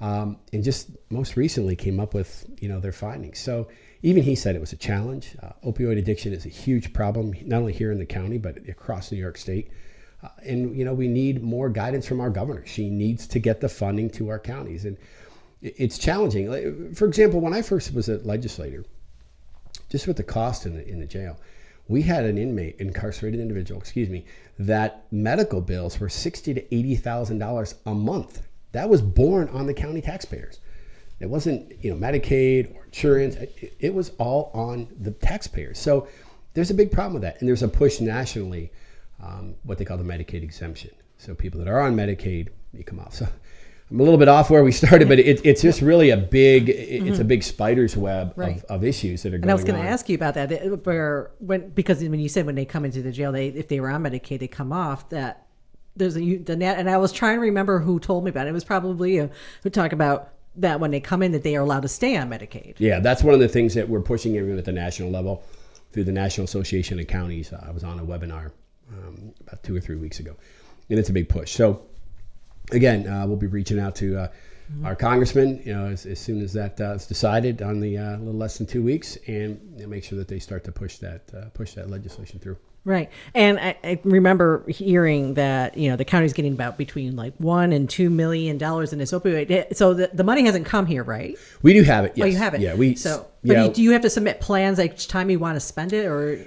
um, 0.00 0.38
and 0.52 0.64
just 0.64 0.90
most 1.10 1.36
recently 1.36 1.76
came 1.76 2.00
up 2.00 2.12
with 2.12 2.44
you 2.60 2.68
know 2.68 2.80
their 2.80 2.92
findings. 2.92 3.38
So 3.38 3.68
even 4.02 4.24
he 4.24 4.34
said 4.34 4.56
it 4.56 4.60
was 4.60 4.72
a 4.72 4.76
challenge. 4.76 5.36
Uh, 5.40 5.52
opioid 5.64 5.96
addiction 5.96 6.32
is 6.32 6.44
a 6.44 6.48
huge 6.50 6.92
problem, 6.92 7.34
not 7.46 7.58
only 7.58 7.72
here 7.72 7.92
in 7.92 7.98
the 7.98 8.04
county 8.06 8.36
but 8.36 8.68
across 8.68 9.12
New 9.12 9.18
York 9.18 9.38
State. 9.38 9.70
Uh, 10.24 10.28
and 10.42 10.76
you 10.76 10.84
know 10.84 10.94
we 10.94 11.06
need 11.06 11.42
more 11.42 11.68
guidance 11.68 12.06
from 12.06 12.20
our 12.20 12.30
governor. 12.30 12.64
She 12.66 12.90
needs 12.90 13.26
to 13.28 13.38
get 13.38 13.60
the 13.60 13.68
funding 13.68 14.10
to 14.10 14.30
our 14.30 14.38
counties, 14.38 14.84
and 14.86 14.96
it's 15.62 15.98
challenging. 15.98 16.94
For 16.94 17.06
example, 17.06 17.40
when 17.40 17.52
I 17.52 17.62
first 17.62 17.94
was 17.94 18.08
a 18.08 18.16
legislator, 18.18 18.84
just 19.90 20.06
with 20.06 20.16
the 20.16 20.24
cost 20.24 20.66
in 20.66 20.74
the 20.74 20.88
in 20.88 20.98
the 20.98 21.06
jail 21.06 21.36
we 21.88 22.02
had 22.02 22.24
an 22.24 22.38
inmate, 22.38 22.76
incarcerated 22.78 23.40
individual, 23.40 23.80
excuse 23.80 24.08
me, 24.08 24.24
that 24.58 25.04
medical 25.12 25.60
bills 25.60 25.98
were 26.00 26.08
sixty 26.08 26.54
to 26.54 26.74
eighty 26.74 26.96
thousand 26.96 27.38
dollars 27.38 27.74
a 27.86 27.94
month. 27.94 28.46
That 28.72 28.88
was 28.88 29.02
borne 29.02 29.48
on 29.48 29.66
the 29.66 29.74
county 29.74 30.00
taxpayers. 30.00 30.60
It 31.20 31.28
wasn't, 31.30 31.84
you 31.84 31.94
know, 31.94 31.96
Medicaid 31.96 32.74
or 32.74 32.84
insurance. 32.86 33.36
It, 33.36 33.76
it 33.78 33.94
was 33.94 34.10
all 34.18 34.50
on 34.54 34.88
the 35.00 35.12
taxpayers. 35.12 35.78
So 35.78 36.08
there's 36.54 36.70
a 36.70 36.74
big 36.74 36.90
problem 36.90 37.14
with 37.14 37.22
that, 37.22 37.40
and 37.40 37.48
there's 37.48 37.62
a 37.62 37.68
push 37.68 38.00
nationally, 38.00 38.72
um, 39.22 39.54
what 39.62 39.78
they 39.78 39.84
call 39.84 39.98
the 39.98 40.04
Medicaid 40.04 40.42
exemption. 40.42 40.90
So 41.18 41.34
people 41.34 41.58
that 41.60 41.68
are 41.68 41.80
on 41.80 41.96
Medicaid, 41.96 42.48
you 42.72 42.84
come 42.84 42.98
off. 42.98 43.14
So 43.14 43.26
I'm 43.90 44.00
a 44.00 44.02
little 44.02 44.18
bit 44.18 44.28
off 44.28 44.50
where 44.50 44.64
we 44.64 44.72
started, 44.82 45.08
but 45.08 45.18
it, 45.18 45.44
it's 45.44 45.62
just 45.62 45.80
really 45.80 46.10
a 46.10 46.16
big, 46.16 46.68
it's 46.68 47.04
mm-hmm. 47.04 47.20
a 47.20 47.24
big 47.24 47.42
spider's 47.42 47.96
web 47.96 48.32
right. 48.36 48.56
of, 48.56 48.64
of, 48.64 48.84
issues 48.84 49.22
that 49.22 49.28
are 49.28 49.38
going 49.38 49.44
on. 49.44 49.44
And 49.44 49.50
I 49.50 49.54
was 49.54 49.64
going 49.64 49.80
to 49.80 49.88
ask 49.88 50.08
you 50.08 50.14
about 50.14 50.34
that, 50.34 50.84
where 50.84 51.30
when 51.38 51.70
because 51.70 52.02
when 52.02 52.18
you 52.18 52.28
said 52.28 52.46
when 52.46 52.54
they 52.54 52.64
come 52.64 52.84
into 52.84 53.02
the 53.02 53.12
jail, 53.12 53.32
they 53.32 53.48
if 53.48 53.68
they 53.68 53.80
were 53.80 53.90
on 53.90 54.02
Medicaid, 54.02 54.40
they 54.40 54.48
come 54.48 54.72
off. 54.72 55.08
That 55.10 55.46
there's 55.96 56.16
a 56.16 56.36
the 56.38 56.56
net, 56.56 56.78
and 56.78 56.90
I 56.90 56.96
was 56.96 57.12
trying 57.12 57.36
to 57.36 57.40
remember 57.42 57.78
who 57.78 58.00
told 58.00 58.24
me 58.24 58.30
about 58.30 58.46
it. 58.46 58.50
It 58.50 58.54
was 58.54 58.64
probably 58.64 59.18
a, 59.18 59.30
who 59.62 59.70
talked 59.70 59.92
about 59.92 60.32
that 60.56 60.80
when 60.80 60.90
they 60.90 61.00
come 61.00 61.22
in 61.22 61.32
that 61.32 61.42
they 61.42 61.56
are 61.56 61.62
allowed 61.62 61.82
to 61.82 61.88
stay 61.88 62.16
on 62.16 62.30
Medicaid. 62.30 62.74
Yeah, 62.78 63.00
that's 63.00 63.22
one 63.22 63.34
of 63.34 63.40
the 63.40 63.48
things 63.48 63.74
that 63.74 63.88
we're 63.88 64.00
pushing 64.00 64.36
even 64.36 64.56
at 64.56 64.64
the 64.64 64.72
national 64.72 65.10
level 65.10 65.42
through 65.92 66.04
the 66.04 66.12
National 66.12 66.44
Association 66.44 66.98
of 66.98 67.06
Counties. 67.06 67.52
Uh, 67.52 67.64
I 67.66 67.70
was 67.70 67.84
on 67.84 67.98
a 67.98 68.04
webinar 68.04 68.52
um, 68.92 69.32
about 69.40 69.62
two 69.62 69.76
or 69.76 69.80
three 69.80 69.96
weeks 69.96 70.20
ago, 70.20 70.36
and 70.90 70.98
it's 70.98 71.08
a 71.08 71.12
big 71.12 71.28
push. 71.28 71.52
So 71.52 71.82
again, 72.72 73.06
uh, 73.06 73.26
we'll 73.26 73.36
be 73.36 73.46
reaching 73.46 73.78
out 73.78 73.96
to 73.96 74.18
uh, 74.18 74.28
mm-hmm. 74.28 74.86
our 74.86 74.96
congressman, 74.96 75.62
you 75.64 75.74
know, 75.74 75.86
as, 75.86 76.06
as 76.06 76.20
soon 76.20 76.40
as 76.40 76.52
that 76.54 76.80
uh, 76.80 76.94
is 76.94 77.06
decided 77.06 77.62
on 77.62 77.80
the 77.80 77.98
uh, 77.98 78.16
little 78.18 78.34
less 78.34 78.58
than 78.58 78.66
two 78.66 78.82
weeks, 78.82 79.16
and 79.26 79.60
make 79.88 80.04
sure 80.04 80.18
that 80.18 80.28
they 80.28 80.38
start 80.38 80.64
to 80.64 80.72
push 80.72 80.98
that 80.98 81.22
uh, 81.36 81.46
push 81.54 81.72
that 81.74 81.90
legislation 81.90 82.38
through. 82.38 82.56
Right, 82.86 83.10
and 83.34 83.58
I, 83.58 83.76
I, 83.82 84.00
remember 84.04 84.62
hearing 84.68 85.34
that 85.34 85.78
you 85.78 85.88
know 85.88 85.96
the 85.96 86.04
county's 86.04 86.34
getting 86.34 86.52
about 86.52 86.76
between 86.76 87.16
like 87.16 87.32
one 87.38 87.72
and 87.72 87.88
two 87.88 88.10
million 88.10 88.58
dollars 88.58 88.92
in 88.92 88.98
this 88.98 89.12
opioid. 89.12 89.74
So 89.74 89.94
the, 89.94 90.10
the 90.12 90.24
money 90.24 90.44
hasn't 90.44 90.66
come 90.66 90.84
here, 90.84 91.02
right? 91.02 91.34
We 91.62 91.72
do 91.72 91.82
have 91.82 92.04
it. 92.04 92.12
Yes. 92.14 92.24
Oh, 92.24 92.28
you 92.28 92.36
have 92.36 92.52
it. 92.52 92.60
Yeah, 92.60 92.74
we. 92.74 92.94
So, 92.94 93.26
but 93.42 93.72
do 93.72 93.82
you 93.82 93.92
have 93.92 94.02
to 94.02 94.10
submit 94.10 94.42
plans 94.42 94.78
each 94.78 95.08
time 95.08 95.30
you 95.30 95.38
want 95.38 95.56
to 95.56 95.60
spend 95.60 95.94
it, 95.94 96.04
or? 96.04 96.46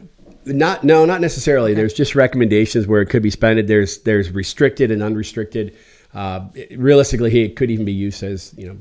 Not 0.54 0.84
no, 0.84 1.06
not 1.06 1.22
necessarily. 1.22 1.72
Okay. 1.72 1.82
There's 1.82 1.94
just 1.94 2.16
recommendations 2.16 2.88
where 2.88 3.02
it 3.02 3.08
could 3.08 3.24
be 3.24 3.30
spent. 3.30 3.66
There's 3.68 4.00
there's 4.00 4.32
restricted 4.32 4.92
and 4.92 5.04
unrestricted. 5.04 5.76
Uh, 6.14 6.48
it, 6.54 6.78
realistically, 6.80 7.44
it 7.44 7.56
could 7.56 7.70
even 7.70 7.86
be 7.86 7.94
used 7.94 8.24
as 8.24 8.54
you 8.58 8.68
know 8.68 8.78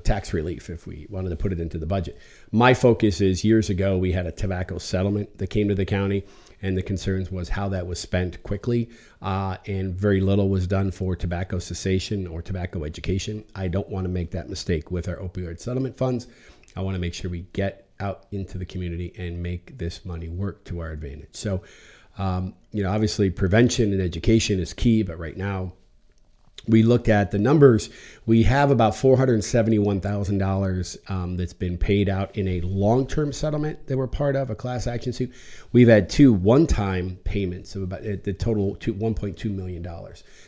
tax 0.00 0.32
relief 0.32 0.70
if 0.70 0.86
we 0.86 1.06
wanted 1.10 1.30
to 1.30 1.36
put 1.36 1.52
it 1.52 1.60
into 1.60 1.78
the 1.78 1.86
budget. 1.86 2.18
My 2.52 2.72
focus 2.72 3.20
is 3.20 3.44
years 3.44 3.68
ago 3.68 3.98
we 3.98 4.12
had 4.12 4.26
a 4.26 4.32
tobacco 4.32 4.78
settlement 4.78 5.38
that 5.38 5.48
came 5.48 5.68
to 5.68 5.74
the 5.74 5.84
county 5.84 6.24
and 6.62 6.76
the 6.76 6.82
concerns 6.82 7.30
was 7.30 7.48
how 7.48 7.68
that 7.68 7.86
was 7.86 7.98
spent 7.98 8.42
quickly, 8.42 8.90
uh, 9.22 9.56
and 9.66 9.94
very 9.94 10.20
little 10.20 10.48
was 10.48 10.66
done 10.66 10.90
for 10.90 11.14
tobacco 11.14 11.58
cessation 11.58 12.26
or 12.26 12.42
tobacco 12.42 12.84
education. 12.84 13.44
I 13.54 13.68
don't 13.68 13.88
want 13.88 14.04
to 14.04 14.08
make 14.08 14.30
that 14.32 14.48
mistake 14.48 14.90
with 14.90 15.08
our 15.08 15.16
opioid 15.16 15.60
settlement 15.60 15.96
funds. 15.96 16.26
I 16.76 16.80
want 16.80 16.94
to 16.94 17.00
make 17.00 17.14
sure 17.14 17.30
we 17.30 17.42
get 17.52 17.87
out 18.00 18.26
into 18.32 18.58
the 18.58 18.64
community 18.64 19.12
and 19.18 19.42
make 19.42 19.78
this 19.78 20.04
money 20.04 20.28
work 20.28 20.64
to 20.64 20.80
our 20.80 20.90
advantage. 20.90 21.30
So, 21.32 21.62
um, 22.18 22.54
you 22.72 22.82
know, 22.82 22.90
obviously 22.90 23.30
prevention 23.30 23.92
and 23.92 24.02
education 24.02 24.60
is 24.60 24.72
key, 24.72 25.02
but 25.02 25.18
right 25.18 25.36
now 25.36 25.72
we 26.68 26.82
looked 26.82 27.08
at 27.08 27.30
the 27.30 27.38
numbers. 27.38 27.88
We 28.26 28.42
have 28.44 28.70
about 28.70 28.92
$471,000 28.92 31.10
um, 31.10 31.36
that's 31.36 31.52
been 31.52 31.76
paid 31.78 32.08
out 32.08 32.36
in 32.36 32.46
a 32.48 32.60
long 32.60 33.06
term 33.06 33.32
settlement 33.32 33.86
that 33.86 33.96
we're 33.96 34.06
part 34.06 34.36
of, 34.36 34.50
a 34.50 34.54
class 34.54 34.86
action 34.86 35.12
suit. 35.12 35.32
We've 35.72 35.88
had 35.88 36.10
two 36.10 36.32
one 36.32 36.66
time 36.66 37.18
payments 37.24 37.74
of 37.74 37.82
about 37.82 38.02
the 38.02 38.34
total 38.34 38.76
to 38.76 38.94
$1.2 38.94 39.50
million. 39.50 39.86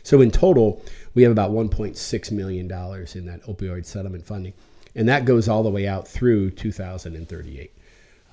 So 0.03 0.21
in 0.21 0.31
total, 0.31 0.81
we 1.15 1.23
have 1.23 1.31
about 1.31 1.51
$1.6 1.51 2.31
million 2.31 2.65
in 2.65 3.25
that 3.25 3.41
opioid 3.47 3.85
settlement 3.85 4.25
funding. 4.25 4.53
And 4.95 5.07
that 5.07 5.25
goes 5.25 5.47
all 5.47 5.63
the 5.63 5.69
way 5.69 5.87
out 5.87 6.07
through 6.07 6.51
2038. 6.51 7.77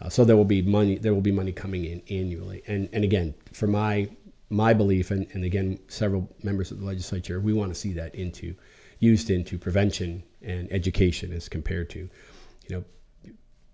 Uh, 0.01 0.09
so 0.09 0.25
there 0.25 0.37
will 0.37 0.45
be 0.45 0.63
money. 0.63 0.99
There 0.99 1.15
will 1.15 1.21
be 1.21 1.33
money 1.33 1.53
coming 1.53 1.85
in 1.85 2.03
annually. 2.11 2.63
And 2.67 2.89
and 2.93 3.05
again, 3.05 3.35
for 3.53 3.67
my 3.67 4.09
my 4.51 4.73
belief, 4.73 5.11
and, 5.11 5.27
and 5.33 5.45
again, 5.45 5.79
several 5.89 6.29
members 6.43 6.71
of 6.71 6.81
the 6.81 6.87
legislature, 6.87 7.41
we 7.41 7.53
want 7.53 7.73
to 7.73 7.75
see 7.75 7.93
that 7.95 8.15
into 8.15 8.55
used 9.01 9.31
into 9.31 9.59
prevention 9.59 10.23
and 10.43 10.73
education 10.73 11.33
as 11.33 11.49
compared 11.49 11.91
to, 11.91 11.99
you 11.99 12.77
know, 12.77 12.85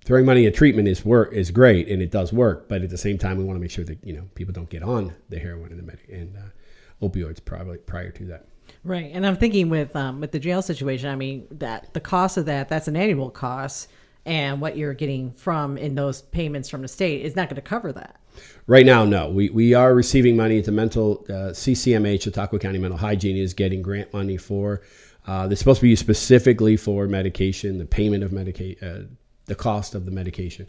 throwing 0.04 0.26
money 0.26 0.46
at 0.46 0.54
treatment 0.54 0.86
is 0.86 1.04
work 1.04 1.32
is 1.32 1.50
great 1.50 1.88
and 1.88 2.02
it 2.02 2.10
does 2.10 2.32
work, 2.32 2.68
but 2.68 2.82
at 2.82 2.90
the 2.90 2.98
same 2.98 3.18
time, 3.18 3.38
we 3.38 3.44
want 3.44 3.56
to 3.56 3.60
make 3.60 3.70
sure 3.70 3.84
that 3.84 4.04
you 4.04 4.12
know 4.12 4.24
people 4.34 4.52
don't 4.52 4.70
get 4.70 4.82
on 4.82 5.14
the 5.28 5.38
heroin 5.38 5.70
and 5.70 5.78
the 5.78 5.82
med- 5.82 5.98
and 6.10 6.36
uh, 6.36 7.06
opioids 7.06 7.44
probably 7.44 7.78
prior 7.78 8.10
to 8.10 8.24
that. 8.26 8.46
Right, 8.82 9.10
and 9.12 9.26
I'm 9.26 9.36
thinking 9.36 9.70
with 9.70 9.94
um, 9.96 10.20
with 10.20 10.32
the 10.32 10.38
jail 10.38 10.60
situation. 10.60 11.08
I 11.08 11.16
mean 11.16 11.46
that 11.52 11.94
the 11.94 12.00
cost 12.00 12.36
of 12.36 12.46
that 12.46 12.68
that's 12.68 12.88
an 12.88 12.96
annual 12.96 13.30
cost, 13.30 13.88
and 14.26 14.60
what 14.60 14.76
you're 14.76 14.94
getting 14.94 15.32
from 15.32 15.78
in 15.78 15.94
those 15.94 16.22
payments 16.22 16.68
from 16.68 16.82
the 16.82 16.88
state 16.88 17.22
is 17.22 17.34
not 17.34 17.48
going 17.48 17.56
to 17.56 17.62
cover 17.62 17.92
that. 17.92 18.20
Right 18.66 18.86
now, 18.86 19.04
no. 19.04 19.28
We, 19.28 19.50
we 19.50 19.74
are 19.74 19.94
receiving 19.94 20.36
money. 20.36 20.60
The 20.60 20.72
mental 20.72 21.24
uh, 21.28 21.52
CCMH, 21.52 22.22
Chautauqua 22.22 22.58
County 22.58 22.78
Mental 22.78 22.98
Hygiene, 22.98 23.36
is 23.36 23.54
getting 23.54 23.82
grant 23.82 24.12
money 24.12 24.36
for. 24.36 24.82
Uh, 25.26 25.46
they're 25.46 25.56
supposed 25.56 25.80
to 25.80 25.86
be 25.86 25.96
specifically 25.96 26.76
for 26.76 27.06
medication, 27.06 27.78
the 27.78 27.86
payment 27.86 28.24
of 28.24 28.32
medication, 28.32 28.86
uh, 28.86 29.04
the 29.46 29.54
cost 29.54 29.94
of 29.94 30.04
the 30.04 30.10
medication. 30.10 30.66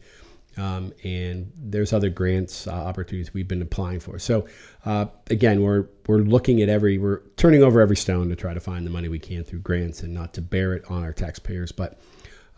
Um, 0.57 0.93
and 1.03 1.51
there's 1.57 1.91
other 1.91 2.09
grants 2.09 2.67
uh, 2.67 2.71
opportunities 2.71 3.33
we've 3.33 3.47
been 3.47 3.61
applying 3.61 3.99
for. 3.99 4.19
So 4.19 4.47
uh, 4.85 5.07
again, 5.29 5.61
we're 5.61 5.87
we're 6.07 6.19
looking 6.19 6.61
at 6.61 6.69
every 6.69 6.97
we're 6.97 7.21
turning 7.35 7.61
over 7.61 7.81
every 7.81 7.97
stone 7.97 8.29
to 8.29 8.35
try 8.35 8.53
to 8.53 8.59
find 8.59 8.85
the 8.85 8.91
money 8.91 9.09
we 9.09 9.19
can 9.19 9.43
through 9.43 9.59
grants 9.59 10.01
and 10.03 10.13
not 10.13 10.33
to 10.35 10.41
bear 10.41 10.73
it 10.73 10.89
on 10.89 11.03
our 11.03 11.11
taxpayers. 11.11 11.71
But 11.71 11.99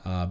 uh, 0.05 0.27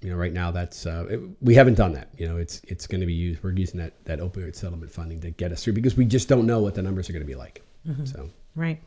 you 0.00 0.10
know, 0.10 0.16
right 0.16 0.32
now 0.32 0.50
that's 0.50 0.86
uh, 0.86 1.06
it, 1.10 1.20
we 1.40 1.54
haven't 1.54 1.74
done 1.74 1.92
that. 1.94 2.08
You 2.16 2.28
know, 2.28 2.36
it's 2.36 2.60
it's 2.68 2.86
going 2.86 3.00
to 3.00 3.06
be 3.06 3.14
used. 3.14 3.42
We're 3.42 3.52
using 3.52 3.78
that 3.80 4.04
that 4.04 4.20
opioid 4.20 4.54
settlement 4.54 4.92
funding 4.92 5.20
to 5.22 5.30
get 5.30 5.52
us 5.52 5.64
through 5.64 5.72
because 5.74 5.96
we 5.96 6.04
just 6.04 6.28
don't 6.28 6.46
know 6.46 6.60
what 6.60 6.74
the 6.74 6.82
numbers 6.82 7.08
are 7.08 7.12
going 7.12 7.22
to 7.22 7.26
be 7.26 7.34
like. 7.34 7.62
Mm-hmm. 7.86 8.04
So 8.04 8.30
right. 8.54 8.80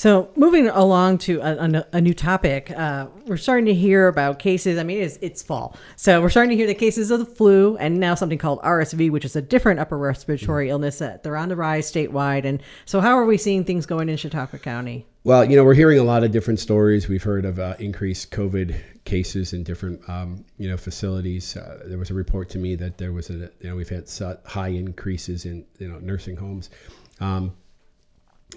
So 0.00 0.30
moving 0.34 0.68
along 0.68 1.18
to 1.18 1.40
a, 1.40 1.56
a, 1.56 1.86
a 1.94 2.00
new 2.00 2.14
topic, 2.14 2.70
uh, 2.70 3.08
we're 3.26 3.36
starting 3.36 3.66
to 3.66 3.74
hear 3.74 4.08
about 4.08 4.38
cases. 4.38 4.78
I 4.78 4.82
mean, 4.82 5.02
it's, 5.02 5.18
it's 5.20 5.42
fall, 5.42 5.76
so 5.96 6.22
we're 6.22 6.30
starting 6.30 6.50
to 6.50 6.56
hear 6.56 6.66
the 6.66 6.74
cases 6.74 7.10
of 7.10 7.18
the 7.18 7.26
flu 7.26 7.76
and 7.76 8.00
now 8.00 8.14
something 8.14 8.38
called 8.38 8.62
RSV, 8.62 9.10
which 9.10 9.26
is 9.26 9.36
a 9.36 9.42
different 9.42 9.78
upper 9.78 9.98
respiratory 9.98 10.66
mm-hmm. 10.66 10.72
illness 10.72 11.00
that 11.00 11.22
they're 11.22 11.36
on 11.36 11.50
the 11.50 11.56
rise 11.56 11.92
statewide. 11.92 12.44
And 12.44 12.62
so, 12.86 13.00
how 13.00 13.18
are 13.18 13.26
we 13.26 13.36
seeing 13.36 13.62
things 13.62 13.84
going 13.84 14.08
in 14.08 14.16
Chautauqua 14.16 14.58
County? 14.58 15.06
Well, 15.22 15.44
you 15.44 15.54
know, 15.54 15.64
we're 15.64 15.74
hearing 15.74 15.98
a 15.98 16.02
lot 16.02 16.24
of 16.24 16.30
different 16.30 16.60
stories. 16.60 17.06
We've 17.06 17.22
heard 17.22 17.44
of 17.44 17.58
uh, 17.58 17.76
increased 17.78 18.30
COVID 18.30 18.74
cases 19.04 19.52
in 19.52 19.64
different, 19.64 20.00
um, 20.08 20.46
you 20.56 20.66
know, 20.66 20.78
facilities. 20.78 21.58
Uh, 21.58 21.82
there 21.84 21.98
was 21.98 22.08
a 22.08 22.14
report 22.14 22.48
to 22.50 22.58
me 22.58 22.74
that 22.76 22.96
there 22.96 23.12
was 23.12 23.28
a, 23.28 23.34
you 23.34 23.50
know, 23.64 23.76
we've 23.76 23.88
had 23.88 24.08
high 24.46 24.68
increases 24.68 25.44
in, 25.44 25.66
you 25.78 25.88
know, 25.88 25.98
nursing 25.98 26.36
homes. 26.36 26.70
Um, 27.20 27.52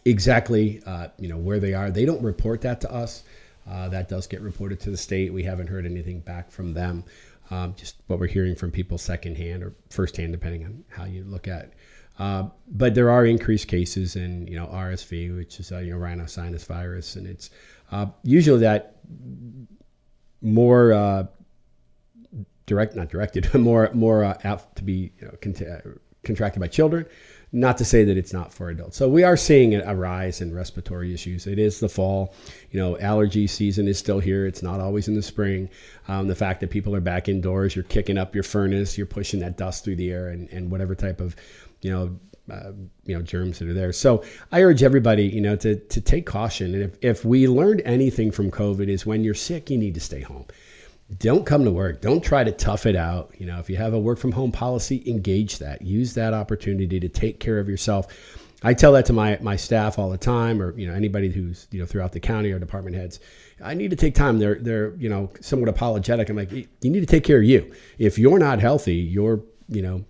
exactly, 0.06 0.82
uh, 0.86 1.10
you 1.18 1.28
know, 1.28 1.38
where 1.38 1.60
they 1.60 1.74
are, 1.74 1.92
they 1.92 2.06
don't 2.06 2.22
report 2.22 2.62
that 2.62 2.82
to 2.82 2.92
us. 2.92 3.24
Uh, 3.70 3.88
that 3.90 4.10
does 4.10 4.28
get 4.28 4.42
reported 4.42 4.80
to 4.82 4.90
the 4.90 4.98
state. 4.98 5.32
We 5.32 5.44
haven't 5.44 5.68
heard 5.68 5.86
anything 5.86 6.20
back 6.20 6.52
from 6.52 6.74
them. 6.74 7.04
Um, 7.50 7.74
just 7.76 7.96
what 8.08 8.20
we're 8.20 8.28
hearing 8.28 8.56
from 8.56 8.72
people 8.72 8.98
secondhand 8.98 9.64
or 9.64 9.74
firsthand, 9.90 10.32
depending 10.32 10.66
on 10.66 10.84
how 10.90 11.06
you 11.06 11.24
look 11.24 11.48
at 11.48 11.64
it. 11.64 11.74
Uh, 12.20 12.50
but 12.68 12.94
there 12.94 13.10
are 13.10 13.26
increased 13.26 13.68
cases 13.68 14.16
in 14.16 14.48
you 14.48 14.56
know 14.56 14.68
RSV, 14.68 15.36
which 15.36 15.60
is 15.60 15.72
uh, 15.72 15.80
you 15.80 15.92
know 15.92 15.98
rhinosinus 15.98 16.66
virus, 16.66 17.16
and 17.16 17.26
it's 17.26 17.50
uh, 17.92 18.06
usually 18.24 18.60
that 18.60 18.98
more 20.42 20.94
uh, 20.94 21.26
direct, 22.66 22.96
not 22.96 23.10
directed, 23.10 23.54
more 23.56 23.90
more 23.94 24.24
uh, 24.24 24.38
apt 24.44 24.76
to 24.78 24.84
be 24.84 25.12
you 25.20 25.28
know, 25.28 25.34
cont- 25.42 26.00
contracted 26.24 26.60
by 26.60 26.68
children. 26.68 27.06
Not 27.56 27.78
to 27.78 27.86
say 27.86 28.04
that 28.04 28.18
it's 28.18 28.34
not 28.34 28.52
for 28.52 28.70
adults. 28.70 28.98
So 28.98 29.08
we 29.08 29.24
are 29.24 29.38
seeing 29.38 29.76
a 29.76 29.96
rise 29.96 30.42
in 30.42 30.54
respiratory 30.54 31.14
issues. 31.14 31.46
It 31.46 31.60
is 31.60 31.80
the 31.80 31.88
fall. 31.88 32.34
You 32.72 32.80
know, 32.80 32.98
allergy 32.98 33.46
season 33.46 33.88
is 33.88 34.00
still 34.00 34.20
here. 34.20 34.48
It's 34.48 34.64
not 34.64 34.80
always 34.80 35.08
in 35.08 35.14
the 35.14 35.22
spring. 35.22 35.70
Um, 36.08 36.28
the 36.28 36.36
fact 36.36 36.62
that 36.62 36.72
people 36.72 36.96
are 36.96 37.02
back 37.02 37.30
indoors, 37.30 37.76
you're 37.76 37.84
kicking 37.84 38.18
up 38.18 38.34
your 38.34 38.44
furnace, 38.44 38.98
you're 38.98 39.06
pushing 39.06 39.40
that 39.42 39.56
dust 39.56 39.84
through 39.84 39.98
the 39.98 40.12
air, 40.12 40.30
and, 40.30 40.50
and 40.50 40.72
whatever 40.72 40.96
type 40.96 41.22
of 41.22 41.36
you 41.84 41.92
know, 41.92 42.18
uh, 42.52 42.72
you 43.06 43.16
know, 43.16 43.22
germs 43.22 43.60
that 43.60 43.70
are 43.70 43.74
there. 43.74 43.94
So 43.94 44.24
I 44.52 44.62
urge 44.64 44.84
everybody, 44.84 45.26
you 45.26 45.42
know, 45.42 45.56
to 45.58 45.76
to 45.76 46.02
take 46.02 46.26
caution. 46.26 46.74
And 46.74 46.84
if 46.84 46.98
if 47.02 47.26
we 47.26 47.48
learned 47.48 47.82
anything 47.86 48.32
from 48.32 48.52
COVID 48.52 48.88
is 48.88 49.06
when 49.06 49.24
you're 49.24 49.34
sick, 49.34 49.70
you 49.70 49.78
need 49.78 49.94
to 49.94 50.00
stay 50.00 50.22
home. 50.22 50.46
Don't 51.18 51.46
come 51.46 51.64
to 51.66 51.72
work. 51.72 52.02
Don't 52.02 52.24
try 52.24 52.44
to 52.44 52.52
tough 52.52 52.86
it 52.86 52.96
out. 52.96 53.34
You 53.38 53.46
know, 53.46 53.60
if 53.60 53.70
you 53.70 53.76
have 53.78 53.94
a 53.94 54.00
work 54.00 54.18
from 54.18 54.32
home 54.32 54.52
policy, 54.52 55.04
engage 55.06 55.60
that. 55.60 55.82
Use 55.82 56.14
that 56.16 56.34
opportunity 56.34 57.00
to 57.00 57.10
take 57.10 57.40
care 57.40 57.60
of 57.60 57.70
yourself. 57.70 58.08
I 58.64 58.74
tell 58.74 58.94
that 58.94 59.06
to 59.08 59.14
my 59.14 59.38
my 59.42 59.58
staff 59.58 60.00
all 60.00 60.10
the 60.10 60.18
time, 60.18 60.62
or 60.62 60.78
you 60.78 60.88
know 60.88 60.94
anybody 60.94 61.30
who's 61.30 61.68
you 61.72 61.80
know 61.80 61.86
throughout 61.86 62.14
the 62.14 62.20
county 62.20 62.52
or 62.52 62.60
department 62.60 62.96
heads. 62.96 63.20
I 63.62 63.74
need 63.74 63.90
to 63.92 63.98
take 63.98 64.16
time. 64.16 64.40
They're 64.40 64.56
they're 64.56 64.96
you 64.96 65.10
know 65.10 65.30
somewhat 65.42 65.70
apologetic. 65.70 66.30
I'm 66.30 66.38
like, 66.38 66.52
you 66.52 66.68
need 66.82 67.02
to 67.02 67.06
take 67.06 67.26
care 67.26 67.40
of 67.40 67.44
you. 67.44 67.74
If 68.00 68.18
you're 68.18 68.40
not 68.40 68.60
healthy, 68.60 68.96
you're 68.96 69.44
you 69.68 69.82
know 69.82 70.06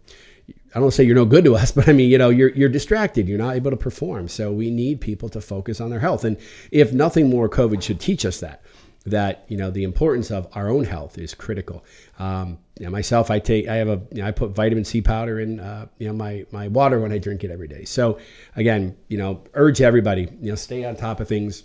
I 0.76 0.80
don't 0.80 0.92
say 0.92 1.04
you're 1.04 1.16
no 1.16 1.26
good 1.26 1.46
to 1.46 1.56
us, 1.56 1.72
but 1.76 1.88
I 1.88 1.94
mean, 1.94 2.10
you 2.10 2.18
know, 2.18 2.30
you're 2.30 2.50
you're 2.50 2.70
distracted. 2.70 3.28
You're 3.28 3.38
not 3.38 3.56
able 3.56 3.72
to 3.72 3.78
perform. 3.78 4.28
So 4.28 4.52
we 4.52 4.70
need 4.70 5.02
people 5.02 5.30
to 5.30 5.42
focus 5.42 5.82
on 5.82 5.90
their 5.90 6.00
health. 6.00 6.24
And 6.24 6.38
if 6.72 6.94
nothing 6.94 7.30
more, 7.30 7.50
COVID 7.50 7.82
should 7.82 8.00
teach 8.00 8.26
us 8.26 8.40
that 8.40 8.64
that 9.06 9.46
you 9.48 9.58
know 9.58 9.70
the 9.70 9.84
importance 9.84 10.32
of 10.32 10.48
our 10.54 10.70
own 10.70 10.86
health 10.86 11.18
is 11.18 11.34
critical. 11.34 11.84
Um, 12.20 12.58
you 12.80 12.86
know, 12.86 12.92
myself, 12.92 13.30
I 13.30 13.40
take 13.40 13.68
I 13.68 13.76
have 13.76 13.90
a 13.90 14.02
you 14.12 14.22
know, 14.22 14.28
I 14.28 14.32
put 14.32 14.52
vitamin 14.52 14.86
C 14.86 15.02
powder 15.02 15.40
in 15.40 15.60
uh, 15.60 15.88
you 15.98 16.08
know 16.08 16.14
my 16.14 16.46
my 16.52 16.68
water 16.68 17.00
when 17.00 17.12
I 17.12 17.18
drink 17.18 17.44
it 17.44 17.52
every 17.52 17.68
day. 17.68 17.86
So 17.86 18.20
again, 18.56 18.96
you 19.10 19.18
know, 19.18 19.44
urge 19.54 19.82
everybody 19.82 20.30
you 20.42 20.50
know 20.50 20.56
stay 20.56 20.86
on 20.86 20.96
top 20.96 21.20
of 21.20 21.28
things. 21.28 21.64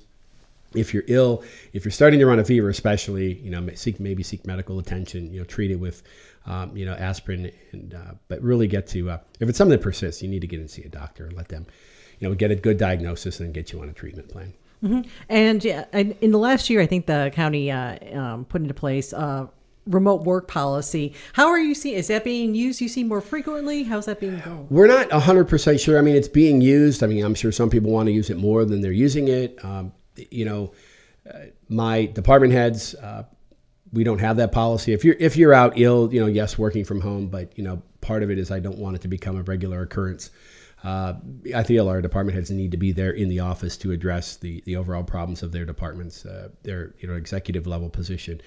If 0.74 0.92
you're 0.92 1.04
ill, 1.06 1.44
if 1.72 1.86
you're 1.86 1.92
starting 1.92 2.20
to 2.20 2.26
run 2.26 2.38
a 2.40 2.44
fever, 2.44 2.68
especially, 2.68 3.36
you 3.36 3.50
know, 3.50 3.66
seek 3.74 3.98
maybe 4.00 4.22
seek 4.22 4.46
medical 4.46 4.78
attention. 4.78 5.32
You 5.32 5.40
know, 5.40 5.44
treat 5.44 5.70
it 5.70 5.76
with 5.76 6.02
um, 6.48 6.76
you 6.76 6.86
know, 6.86 6.94
aspirin, 6.94 7.52
and 7.72 7.94
uh, 7.94 8.12
but 8.28 8.42
really 8.42 8.66
get 8.66 8.86
to 8.88 9.10
uh, 9.10 9.18
if 9.38 9.48
it's 9.48 9.58
something 9.58 9.76
that 9.76 9.82
persists, 9.82 10.22
you 10.22 10.28
need 10.28 10.40
to 10.40 10.46
get 10.46 10.60
and 10.60 10.70
see 10.70 10.82
a 10.82 10.88
doctor 10.88 11.26
and 11.26 11.36
let 11.36 11.48
them, 11.48 11.66
you 12.18 12.28
know, 12.28 12.34
get 12.34 12.50
a 12.50 12.56
good 12.56 12.78
diagnosis 12.78 13.40
and 13.40 13.52
get 13.54 13.72
you 13.72 13.80
on 13.80 13.88
a 13.88 13.92
treatment 13.92 14.28
plan. 14.28 14.52
And 15.28 15.64
yeah, 15.64 15.84
in 15.92 16.30
the 16.30 16.38
last 16.38 16.70
year, 16.70 16.80
I 16.80 16.86
think 16.86 17.06
the 17.06 17.30
county 17.34 17.70
uh, 17.70 18.18
um, 18.18 18.44
put 18.44 18.62
into 18.62 18.74
place 18.74 19.12
a 19.12 19.48
remote 19.88 20.22
work 20.22 20.48
policy. 20.48 21.14
How 21.32 21.48
are 21.48 21.58
you 21.58 21.74
seeing? 21.74 21.96
Is 21.96 22.08
that 22.08 22.24
being 22.24 22.54
used? 22.54 22.80
You 22.80 22.88
see 22.88 23.04
more 23.04 23.20
frequently? 23.20 23.82
How's 23.82 24.06
that 24.06 24.20
being 24.20 24.38
going? 24.40 24.66
We're 24.70 24.86
not 24.86 25.08
100% 25.08 25.80
sure. 25.80 25.98
I 25.98 26.02
mean, 26.02 26.14
it's 26.14 26.28
being 26.28 26.60
used. 26.60 27.02
I 27.02 27.06
mean, 27.06 27.24
I'm 27.24 27.34
sure 27.34 27.50
some 27.50 27.70
people 27.70 27.90
want 27.90 28.06
to 28.06 28.12
use 28.12 28.30
it 28.30 28.36
more 28.36 28.64
than 28.64 28.80
they're 28.80 28.92
using 28.92 29.28
it. 29.28 29.62
Um, 29.64 29.92
you 30.30 30.44
know, 30.44 30.72
uh, 31.28 31.38
my 31.68 32.06
department 32.06 32.52
heads, 32.52 32.94
uh, 32.96 33.24
we 33.92 34.04
don't 34.04 34.18
have 34.18 34.36
that 34.36 34.52
policy. 34.52 34.92
If 34.92 35.04
you're 35.04 35.16
if 35.18 35.36
you're 35.36 35.54
out 35.54 35.78
ill, 35.78 36.12
you 36.12 36.20
know, 36.20 36.26
yes, 36.26 36.58
working 36.58 36.84
from 36.84 37.00
home, 37.00 37.28
but 37.28 37.56
you 37.56 37.64
know, 37.64 37.82
part 38.00 38.22
of 38.22 38.30
it 38.30 38.38
is 38.38 38.50
I 38.50 38.60
don't 38.60 38.78
want 38.78 38.96
it 38.96 39.02
to 39.02 39.08
become 39.08 39.36
a 39.36 39.42
regular 39.42 39.82
occurrence. 39.82 40.30
Uh, 40.84 41.14
I 41.54 41.64
feel 41.64 41.88
our 41.88 42.00
department 42.00 42.36
heads 42.36 42.50
need 42.50 42.70
to 42.70 42.76
be 42.76 42.92
there 42.92 43.10
in 43.10 43.28
the 43.28 43.40
office 43.40 43.76
to 43.78 43.90
address 43.90 44.36
the 44.36 44.62
the 44.64 44.76
overall 44.76 45.02
problems 45.02 45.42
of 45.42 45.52
their 45.52 45.64
departments, 45.64 46.24
uh, 46.24 46.48
their 46.62 46.94
you 47.00 47.08
know 47.08 47.14
executive 47.14 47.66
level 47.66 47.90
position. 47.90 48.40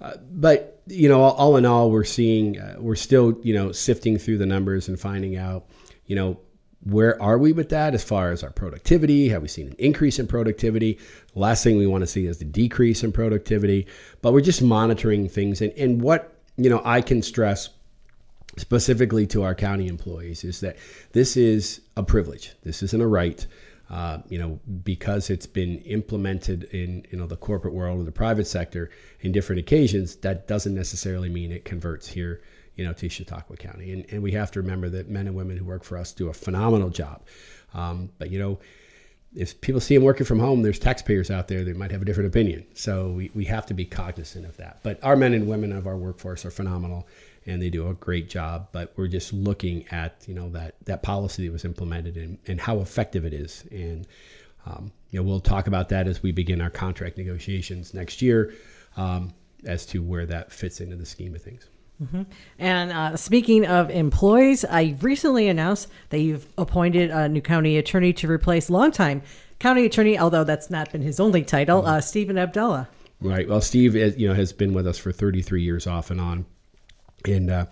Uh, 0.00 0.14
but 0.32 0.82
you 0.88 1.08
know, 1.08 1.22
all, 1.22 1.32
all, 1.32 1.56
in 1.56 1.64
all, 1.64 1.90
we're 1.90 2.04
seeing 2.04 2.58
uh, 2.58 2.76
we're 2.78 2.96
still 2.96 3.38
you 3.42 3.54
know 3.54 3.72
sifting 3.72 4.18
through 4.18 4.38
the 4.38 4.46
numbers 4.46 4.88
and 4.88 4.98
finding 4.98 5.36
out 5.36 5.66
you 6.06 6.16
know 6.16 6.38
where 6.86 7.20
are 7.20 7.36
we 7.36 7.52
with 7.52 7.70
that 7.70 7.94
as 7.94 8.04
far 8.04 8.30
as 8.30 8.44
our 8.44 8.50
productivity? 8.50 9.28
Have 9.28 9.42
we 9.42 9.48
seen 9.48 9.66
an 9.66 9.74
increase 9.78 10.18
in 10.18 10.26
productivity? 10.26 10.98
Last 11.34 11.64
thing 11.64 11.78
we 11.78 11.86
want 11.86 12.02
to 12.02 12.06
see 12.06 12.26
is 12.26 12.38
the 12.38 12.44
decrease 12.44 13.02
in 13.02 13.10
productivity. 13.10 13.86
But 14.22 14.32
we're 14.32 14.40
just 14.40 14.62
monitoring 14.62 15.28
things. 15.28 15.60
And, 15.60 15.72
and 15.72 16.00
what, 16.00 16.38
you 16.56 16.70
know, 16.70 16.80
I 16.84 17.00
can 17.00 17.22
stress 17.22 17.70
specifically 18.56 19.26
to 19.26 19.42
our 19.42 19.54
county 19.54 19.88
employees 19.88 20.44
is 20.44 20.60
that 20.60 20.76
this 21.12 21.36
is 21.36 21.80
a 21.96 22.02
privilege. 22.02 22.54
This 22.62 22.82
isn't 22.82 23.00
a 23.00 23.06
right. 23.06 23.46
Uh, 23.88 24.18
you 24.28 24.36
know, 24.36 24.58
because 24.82 25.30
it's 25.30 25.46
been 25.46 25.78
implemented 25.82 26.64
in 26.72 27.06
you 27.10 27.16
know 27.16 27.26
the 27.26 27.36
corporate 27.36 27.72
world 27.72 28.00
or 28.00 28.02
the 28.02 28.10
private 28.10 28.46
sector 28.46 28.90
in 29.20 29.30
different 29.30 29.60
occasions, 29.60 30.16
that 30.16 30.48
doesn't 30.48 30.74
necessarily 30.74 31.28
mean 31.28 31.52
it 31.52 31.64
converts 31.64 32.08
here 32.08 32.42
you 32.76 32.84
know, 32.84 32.92
to 32.92 33.08
Chautauqua 33.08 33.56
County. 33.56 33.92
And, 33.92 34.04
and 34.10 34.22
we 34.22 34.32
have 34.32 34.50
to 34.52 34.60
remember 34.60 34.88
that 34.90 35.08
men 35.08 35.26
and 35.26 35.34
women 35.34 35.56
who 35.56 35.64
work 35.64 35.82
for 35.82 35.96
us 35.96 36.12
do 36.12 36.28
a 36.28 36.32
phenomenal 36.32 36.90
job. 36.90 37.22
Um, 37.74 38.10
but, 38.18 38.30
you 38.30 38.38
know, 38.38 38.58
if 39.34 39.60
people 39.60 39.80
see 39.80 39.94
them 39.94 40.04
working 40.04 40.26
from 40.26 40.38
home, 40.38 40.62
there's 40.62 40.78
taxpayers 40.78 41.30
out 41.30 41.48
there 41.48 41.64
that 41.64 41.76
might 41.76 41.90
have 41.90 42.02
a 42.02 42.04
different 42.04 42.28
opinion. 42.28 42.66
So 42.74 43.08
we, 43.08 43.30
we 43.34 43.44
have 43.46 43.66
to 43.66 43.74
be 43.74 43.84
cognizant 43.84 44.46
of 44.46 44.56
that. 44.58 44.80
But 44.82 45.02
our 45.02 45.16
men 45.16 45.34
and 45.34 45.48
women 45.48 45.72
of 45.72 45.86
our 45.86 45.96
workforce 45.96 46.44
are 46.44 46.50
phenomenal 46.50 47.08
and 47.46 47.60
they 47.60 47.70
do 47.70 47.88
a 47.88 47.94
great 47.94 48.28
job. 48.28 48.68
But 48.72 48.92
we're 48.96 49.08
just 49.08 49.32
looking 49.32 49.86
at, 49.90 50.24
you 50.26 50.34
know, 50.34 50.50
that, 50.50 50.74
that 50.84 51.02
policy 51.02 51.46
that 51.46 51.52
was 51.52 51.64
implemented 51.64 52.16
and, 52.16 52.38
and 52.46 52.60
how 52.60 52.80
effective 52.80 53.24
it 53.24 53.32
is. 53.32 53.64
And, 53.70 54.06
um, 54.66 54.92
you 55.10 55.20
know, 55.20 55.24
we'll 55.24 55.40
talk 55.40 55.66
about 55.66 55.88
that 55.90 56.08
as 56.08 56.22
we 56.22 56.32
begin 56.32 56.60
our 56.60 56.70
contract 56.70 57.18
negotiations 57.18 57.94
next 57.94 58.20
year 58.20 58.54
um, 58.96 59.32
as 59.64 59.86
to 59.86 60.02
where 60.02 60.26
that 60.26 60.52
fits 60.52 60.80
into 60.80 60.96
the 60.96 61.06
scheme 61.06 61.34
of 61.34 61.42
things. 61.42 61.68
Mm-hmm. 62.02 62.22
And 62.58 62.92
uh, 62.92 63.16
speaking 63.16 63.66
of 63.66 63.90
employees, 63.90 64.64
I 64.64 64.96
recently 65.00 65.48
announced 65.48 65.88
that 66.10 66.18
you've 66.18 66.46
appointed 66.58 67.10
a 67.10 67.28
new 67.28 67.40
county 67.40 67.78
attorney 67.78 68.12
to 68.14 68.28
replace 68.30 68.68
longtime 68.68 69.22
county 69.58 69.86
attorney, 69.86 70.18
although 70.18 70.44
that's 70.44 70.68
not 70.68 70.92
been 70.92 71.00
his 71.00 71.20
only 71.20 71.42
title, 71.42 71.80
mm-hmm. 71.80 71.88
uh, 71.88 72.00
Stephen 72.00 72.36
Abdella. 72.36 72.88
Right. 73.20 73.48
Well, 73.48 73.62
Steve, 73.62 73.94
uh, 73.94 74.14
you 74.16 74.28
know, 74.28 74.34
has 74.34 74.52
been 74.52 74.74
with 74.74 74.86
us 74.86 74.98
for 74.98 75.10
33 75.10 75.62
years 75.62 75.86
off 75.86 76.10
and 76.10 76.20
on, 76.20 76.44
and 77.28 77.50
uh, 77.50 77.66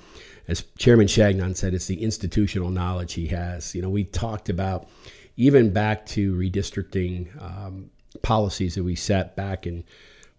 as 0.48 0.64
Chairman 0.78 1.06
Chagnon 1.06 1.54
said, 1.54 1.74
it's 1.74 1.86
the 1.86 2.02
institutional 2.02 2.70
knowledge 2.70 3.14
he 3.14 3.26
has. 3.28 3.74
You 3.74 3.82
know, 3.82 3.90
we 3.90 4.04
talked 4.04 4.48
about 4.48 4.88
even 5.36 5.72
back 5.72 6.06
to 6.06 6.34
redistricting 6.34 7.28
um, 7.42 7.90
policies 8.22 8.74
that 8.74 8.84
we 8.84 8.94
set 8.94 9.36
back 9.36 9.66
in, 9.66 9.84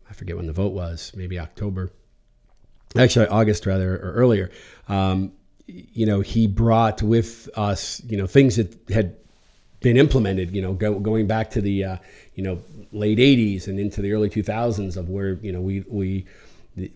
I 0.10 0.14
forget 0.14 0.38
when 0.38 0.48
the 0.48 0.54
vote 0.54 0.74
was, 0.74 1.12
maybe 1.16 1.40
October 1.40 1.92
actually 2.98 3.28
August 3.28 3.66
rather 3.66 3.96
or 3.96 4.14
earlier. 4.14 4.52
Um, 4.88 5.34
you 5.68 6.06
know, 6.06 6.22
he 6.22 6.48
brought 6.48 7.02
with 7.02 7.50
us, 7.56 8.02
you 8.06 8.18
know, 8.18 8.28
things 8.28 8.56
that 8.56 8.78
had 8.90 9.16
been 9.82 9.98
implemented, 9.98 10.56
you 10.56 10.62
know, 10.62 10.74
go, 10.74 11.00
going 11.00 11.28
back 11.28 11.50
to 11.52 11.62
the, 11.62 11.84
uh, 11.84 11.98
you 12.36 12.44
know, 12.44 12.62
late 12.92 13.18
80s 13.18 13.68
and 13.68 13.80
into 13.80 14.02
the 14.02 14.14
early 14.14 14.30
2000s 14.30 14.96
of 14.96 15.10
where, 15.10 15.34
you 15.34 15.52
know, 15.52 15.62
we, 15.62 15.84
we, 15.88 16.26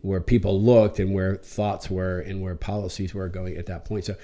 where 0.01 0.21
people 0.21 0.62
looked 0.62 1.00
and 1.00 1.13
where 1.13 1.36
thoughts 1.38 1.89
were 1.89 2.19
and 2.21 2.41
where 2.41 2.55
policies 2.55 3.13
were 3.13 3.29
going 3.29 3.57
at 3.57 3.65
that 3.68 3.85
point. 3.85 4.05
So 4.05 4.15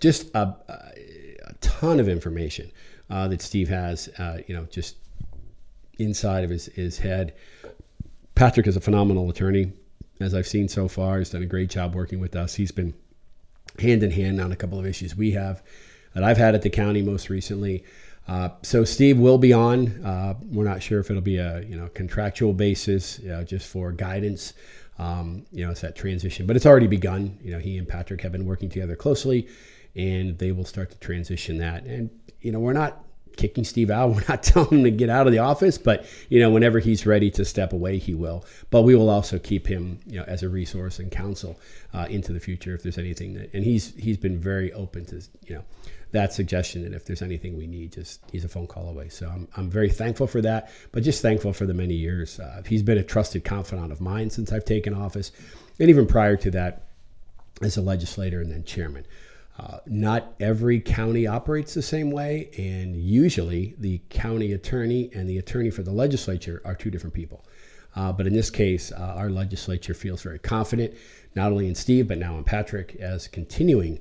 just 0.00 0.34
a, 0.34 0.54
a 0.68 1.52
ton 1.60 2.00
of 2.00 2.08
information 2.08 2.70
uh, 3.10 3.28
that 3.28 3.42
Steve 3.42 3.68
has, 3.68 4.08
uh, 4.18 4.38
you 4.46 4.54
know, 4.54 4.64
just 4.70 4.96
inside 5.98 6.44
of 6.44 6.50
his, 6.50 6.66
his 6.66 6.98
head. 6.98 7.34
Patrick 8.34 8.66
is 8.66 8.76
a 8.76 8.80
phenomenal 8.80 9.28
attorney 9.28 9.72
as 10.20 10.34
I've 10.34 10.46
seen 10.46 10.68
so 10.68 10.88
far. 10.88 11.18
He's 11.18 11.30
done 11.30 11.42
a 11.42 11.46
great 11.46 11.70
job 11.70 11.94
working 11.94 12.20
with 12.20 12.36
us. 12.36 12.54
He's 12.54 12.72
been 12.72 12.94
hand 13.78 14.02
in 14.02 14.10
hand 14.10 14.40
on 14.40 14.52
a 14.52 14.56
couple 14.56 14.78
of 14.78 14.86
issues 14.86 15.16
we 15.16 15.32
have 15.32 15.62
that 16.14 16.24
I've 16.24 16.36
had 16.36 16.54
at 16.54 16.62
the 16.62 16.70
county 16.70 17.02
most 17.02 17.28
recently. 17.28 17.84
Uh, 18.28 18.50
so 18.62 18.84
Steve 18.84 19.18
will 19.18 19.38
be 19.38 19.52
on. 19.52 19.88
Uh, 20.04 20.34
we're 20.52 20.64
not 20.64 20.82
sure 20.82 21.00
if 21.00 21.10
it'll 21.10 21.22
be 21.22 21.38
a 21.38 21.62
you 21.62 21.76
know 21.76 21.88
contractual 21.94 22.52
basis, 22.52 23.18
you 23.18 23.28
know, 23.28 23.42
just 23.42 23.66
for 23.66 23.92
guidance. 23.92 24.54
Um, 25.00 25.46
you 25.50 25.64
know, 25.64 25.70
it's 25.70 25.80
that 25.80 25.96
transition, 25.96 26.46
but 26.46 26.56
it's 26.56 26.66
already 26.66 26.86
begun. 26.86 27.38
You 27.42 27.52
know, 27.52 27.58
he 27.58 27.78
and 27.78 27.88
Patrick 27.88 28.20
have 28.20 28.32
been 28.32 28.44
working 28.44 28.68
together 28.68 28.94
closely, 28.94 29.48
and 29.96 30.36
they 30.38 30.52
will 30.52 30.66
start 30.66 30.90
to 30.90 30.98
transition 30.98 31.56
that. 31.58 31.84
And 31.84 32.10
you 32.42 32.52
know, 32.52 32.60
we're 32.60 32.74
not 32.74 33.02
kicking 33.36 33.64
Steve 33.64 33.90
out. 33.90 34.10
We're 34.14 34.24
not 34.28 34.42
telling 34.42 34.78
him 34.78 34.84
to 34.84 34.90
get 34.90 35.08
out 35.10 35.26
of 35.26 35.32
the 35.32 35.38
office, 35.38 35.78
but 35.78 36.06
you 36.28 36.40
know, 36.40 36.50
whenever 36.50 36.78
he's 36.78 37.06
ready 37.06 37.30
to 37.32 37.44
step 37.44 37.72
away, 37.72 37.98
he 37.98 38.14
will. 38.14 38.44
But 38.70 38.82
we 38.82 38.94
will 38.94 39.10
also 39.10 39.38
keep 39.38 39.66
him, 39.66 39.98
you 40.06 40.18
know, 40.18 40.24
as 40.26 40.42
a 40.42 40.48
resource 40.48 40.98
and 40.98 41.10
counsel 41.10 41.58
uh, 41.94 42.06
into 42.10 42.32
the 42.32 42.40
future 42.40 42.74
if 42.74 42.82
there's 42.82 42.98
anything 42.98 43.34
that. 43.34 43.52
And 43.54 43.64
he's 43.64 43.94
he's 43.96 44.16
been 44.16 44.38
very 44.38 44.72
open 44.72 45.04
to 45.06 45.22
you 45.46 45.56
know 45.56 45.64
that 46.12 46.32
suggestion 46.32 46.82
that 46.82 46.92
if 46.92 47.04
there's 47.04 47.22
anything 47.22 47.56
we 47.56 47.66
need, 47.66 47.92
just 47.92 48.20
he's 48.32 48.44
a 48.44 48.48
phone 48.48 48.66
call 48.66 48.88
away. 48.88 49.08
So 49.08 49.28
I'm 49.28 49.48
I'm 49.56 49.70
very 49.70 49.90
thankful 49.90 50.26
for 50.26 50.40
that, 50.42 50.70
but 50.92 51.02
just 51.02 51.22
thankful 51.22 51.52
for 51.52 51.66
the 51.66 51.74
many 51.74 51.94
years. 51.94 52.38
Uh, 52.40 52.62
he's 52.66 52.82
been 52.82 52.98
a 52.98 53.04
trusted 53.04 53.44
confidant 53.44 53.92
of 53.92 54.00
mine 54.00 54.30
since 54.30 54.52
I've 54.52 54.64
taken 54.64 54.94
office, 54.94 55.32
and 55.78 55.88
even 55.88 56.06
prior 56.06 56.36
to 56.38 56.50
that, 56.52 56.86
as 57.62 57.76
a 57.76 57.82
legislator 57.82 58.40
and 58.40 58.50
then 58.50 58.64
chairman. 58.64 59.04
Uh, 59.58 59.78
not 59.86 60.34
every 60.40 60.80
county 60.80 61.26
operates 61.26 61.74
the 61.74 61.82
same 61.82 62.10
way, 62.10 62.50
and 62.56 62.96
usually 62.96 63.74
the 63.78 64.00
county 64.08 64.52
attorney 64.52 65.10
and 65.14 65.28
the 65.28 65.38
attorney 65.38 65.70
for 65.70 65.82
the 65.82 65.90
legislature 65.90 66.62
are 66.64 66.74
two 66.74 66.90
different 66.90 67.12
people. 67.12 67.44
Uh, 67.96 68.12
but 68.12 68.26
in 68.26 68.32
this 68.32 68.50
case, 68.50 68.92
uh, 68.92 69.14
our 69.16 69.28
legislature 69.28 69.94
feels 69.94 70.22
very 70.22 70.38
confident, 70.38 70.94
not 71.34 71.50
only 71.50 71.66
in 71.66 71.74
Steve, 71.74 72.08
but 72.08 72.18
now 72.18 72.38
in 72.38 72.44
Patrick, 72.44 72.96
as 72.96 73.26
continuing 73.28 73.98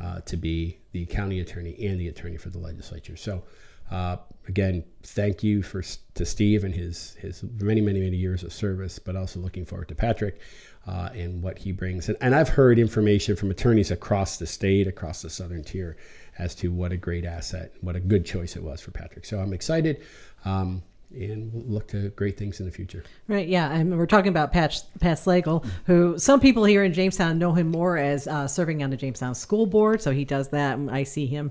uh, 0.00 0.20
to 0.20 0.36
be 0.36 0.78
the 0.92 1.04
county 1.06 1.40
attorney 1.40 1.76
and 1.84 2.00
the 2.00 2.08
attorney 2.08 2.36
for 2.36 2.50
the 2.50 2.58
legislature. 2.58 3.16
So, 3.16 3.42
uh, 3.90 4.16
again, 4.48 4.84
thank 5.02 5.42
you 5.42 5.62
for 5.62 5.82
to 6.14 6.24
Steve 6.24 6.64
and 6.64 6.74
his 6.74 7.14
his 7.20 7.42
many 7.60 7.80
many 7.80 8.00
many 8.00 8.16
years 8.16 8.42
of 8.42 8.52
service, 8.52 8.98
but 8.98 9.16
also 9.16 9.40
looking 9.40 9.66
forward 9.66 9.88
to 9.88 9.94
Patrick 9.94 10.40
uh, 10.86 11.10
and 11.14 11.42
what 11.42 11.58
he 11.58 11.72
brings. 11.72 12.08
And, 12.08 12.18
and 12.20 12.34
I've 12.34 12.48
heard 12.48 12.78
information 12.78 13.36
from 13.36 13.50
attorneys 13.50 13.90
across 13.90 14.36
the 14.38 14.46
state, 14.46 14.86
across 14.86 15.22
the 15.22 15.30
southern 15.30 15.62
tier, 15.62 15.96
as 16.38 16.54
to 16.56 16.72
what 16.72 16.92
a 16.92 16.96
great 16.96 17.24
asset, 17.24 17.72
what 17.80 17.96
a 17.96 18.00
good 18.00 18.24
choice 18.24 18.56
it 18.56 18.62
was 18.62 18.80
for 18.80 18.90
Patrick. 18.90 19.24
So 19.24 19.38
I'm 19.38 19.52
excited. 19.52 20.02
Um, 20.44 20.82
and 21.14 21.52
we'll 21.52 21.64
look 21.64 21.88
to 21.88 22.08
great 22.10 22.38
things 22.38 22.60
in 22.60 22.64
the 22.64 22.72
future. 22.72 23.04
Right, 23.28 23.46
yeah, 23.46 23.70
and 23.70 23.98
we're 23.98 24.06
talking 24.06 24.30
about 24.30 24.50
Pat, 24.50 24.82
Pat 24.98 25.18
Slagle, 25.18 25.62
who 25.84 26.18
some 26.18 26.40
people 26.40 26.64
here 26.64 26.84
in 26.84 26.94
Jamestown 26.94 27.38
know 27.38 27.52
him 27.52 27.68
more 27.68 27.98
as 27.98 28.26
uh, 28.26 28.48
serving 28.48 28.82
on 28.82 28.88
the 28.88 28.96
Jamestown 28.96 29.34
School 29.34 29.66
Board, 29.66 30.00
so 30.00 30.10
he 30.10 30.24
does 30.24 30.48
that. 30.48 30.78
I 30.90 31.02
see 31.02 31.26
him 31.26 31.50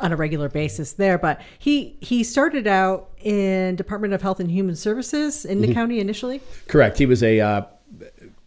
on 0.00 0.12
a 0.12 0.16
regular 0.16 0.48
basis 0.48 0.92
there. 0.92 1.18
But 1.18 1.40
he 1.58 1.96
he 2.00 2.24
started 2.24 2.66
out 2.66 3.10
in 3.18 3.76
Department 3.76 4.14
of 4.14 4.22
Health 4.22 4.40
and 4.40 4.50
Human 4.50 4.76
Services 4.76 5.44
in 5.44 5.60
the 5.60 5.68
mm-hmm. 5.68 5.74
county 5.74 6.00
initially. 6.00 6.40
Correct. 6.66 6.98
He 6.98 7.06
was 7.06 7.22
a 7.22 7.40
uh, 7.40 7.62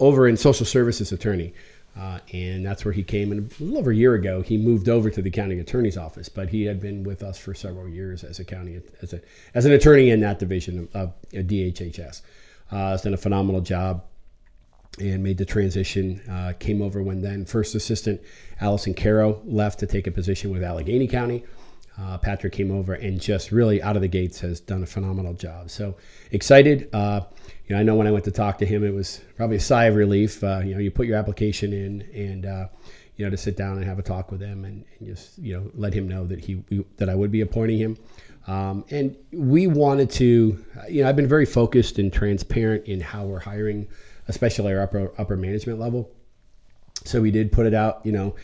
over 0.02 0.28
in 0.28 0.36
social 0.36 0.66
services 0.66 1.14
attorney. 1.14 1.54
Uh, 1.98 2.20
and 2.32 2.66
that's 2.66 2.86
where 2.86 2.94
he 2.94 3.04
came. 3.04 3.32
And 3.32 3.52
a 3.52 3.64
little 3.64 3.80
over 3.80 3.92
a 3.92 3.96
year 3.96 4.16
ago, 4.16 4.42
he 4.42 4.58
moved 4.58 4.88
over 4.88 5.10
to 5.10 5.22
the 5.22 5.30
county 5.30 5.60
attorney's 5.60 5.98
office. 5.98 6.30
But 6.30 6.50
he 6.50 6.64
had 6.64 6.80
been 6.80 7.04
with 7.04 7.22
us 7.22 7.38
for 7.38 7.54
several 7.54 7.88
years 7.88 8.24
as 8.24 8.40
a 8.40 8.46
county 8.46 8.82
as 9.02 9.14
a 9.14 9.22
as 9.54 9.66
an 9.66 9.74
attorney 9.74 10.10
in 10.10 10.22
that 10.22 10.40
division 10.40 10.90
of, 10.94 10.96
of 10.96 11.14
DHHS. 11.34 12.22
Uh, 12.72 12.92
has 12.92 13.02
done 13.02 13.14
a 13.14 13.18
phenomenal 13.18 13.60
job 13.60 14.06
and 15.00 15.22
made 15.22 15.38
the 15.38 15.46
transition. 15.46 16.22
Uh, 16.30 16.54
came 16.58 16.82
over 16.82 17.04
when 17.04 17.22
then 17.22 17.46
first 17.46 17.76
assistant 17.76 18.22
Allison 18.62 18.94
Caro 18.94 19.42
left 19.44 19.80
to 19.80 19.88
take 19.88 20.08
a 20.08 20.12
position 20.12 20.50
with 20.50 20.64
Allegheny 20.64 21.08
County. 21.08 21.44
Uh, 22.02 22.18
Patrick 22.18 22.54
came 22.54 22.72
over 22.72 22.94
and 22.94 23.22
just 23.22 23.52
really 23.52 23.82
out 23.82 23.96
of 23.96 24.02
the 24.02 24.08
gates 24.08 24.40
has 24.40 24.60
done 24.60 24.82
a 24.82 24.86
phenomenal 24.86 25.34
job. 25.34 25.70
So 25.70 25.96
excited. 26.32 26.90
Uh, 26.94 27.22
you 27.68 27.76
know, 27.76 27.80
I 27.80 27.84
know 27.84 27.96
when 27.96 28.08
I 28.08 28.12
went 28.12 28.26
to 28.26 28.32
talk 28.32 28.58
to 28.60 28.66
him, 28.66 28.84
it 28.84 28.94
was 28.94 29.22
probably 29.36 29.58
a 29.58 29.62
sigh 29.62 29.86
of 29.86 29.96
relief. 29.96 30.44
Uh, 30.44 30.62
you 30.64 30.74
know, 30.74 30.80
you 30.80 30.90
put 30.90 31.06
your 31.06 31.18
application 31.18 31.74
in, 31.74 32.02
and 32.14 32.46
uh, 32.46 32.68
you 33.18 33.26
know, 33.26 33.30
to 33.30 33.38
sit 33.38 33.56
down 33.56 33.78
and 33.78 33.86
have 33.86 34.00
a 34.00 34.02
talk 34.02 34.32
with 34.32 34.42
him, 34.42 34.66
and, 34.66 34.84
and, 34.98 35.08
just 35.08 35.38
you 35.38 35.54
know, 35.54 35.70
let 35.76 35.94
him 35.94 36.08
know 36.08 36.26
that 36.26 36.44
he 36.44 36.64
we, 36.70 36.86
that 36.98 37.08
I 37.08 37.16
would 37.16 37.32
be 37.32 37.42
appointing 37.42 37.78
him. 37.78 37.98
Um, 38.48 38.84
and 38.90 39.16
we 39.32 39.68
wanted 39.68 40.10
to, 40.12 40.66
you 40.90 41.04
know, 41.04 41.10
I've 41.10 41.16
been 41.16 41.28
very 41.28 41.46
focused 41.46 42.00
and 42.00 42.12
transparent 42.12 42.86
in 42.86 43.00
how 43.00 43.26
we're 43.26 43.40
hiring, 43.40 43.88
especially 44.28 44.74
our 44.74 44.82
upper 44.82 45.14
upper 45.18 45.38
management 45.38 45.80
level. 45.80 46.10
So 47.06 47.22
we 47.22 47.32
did 47.32 47.52
put 47.52 47.68
it 47.68 47.74
out, 47.74 48.06
you 48.06 48.12
know. 48.12 48.36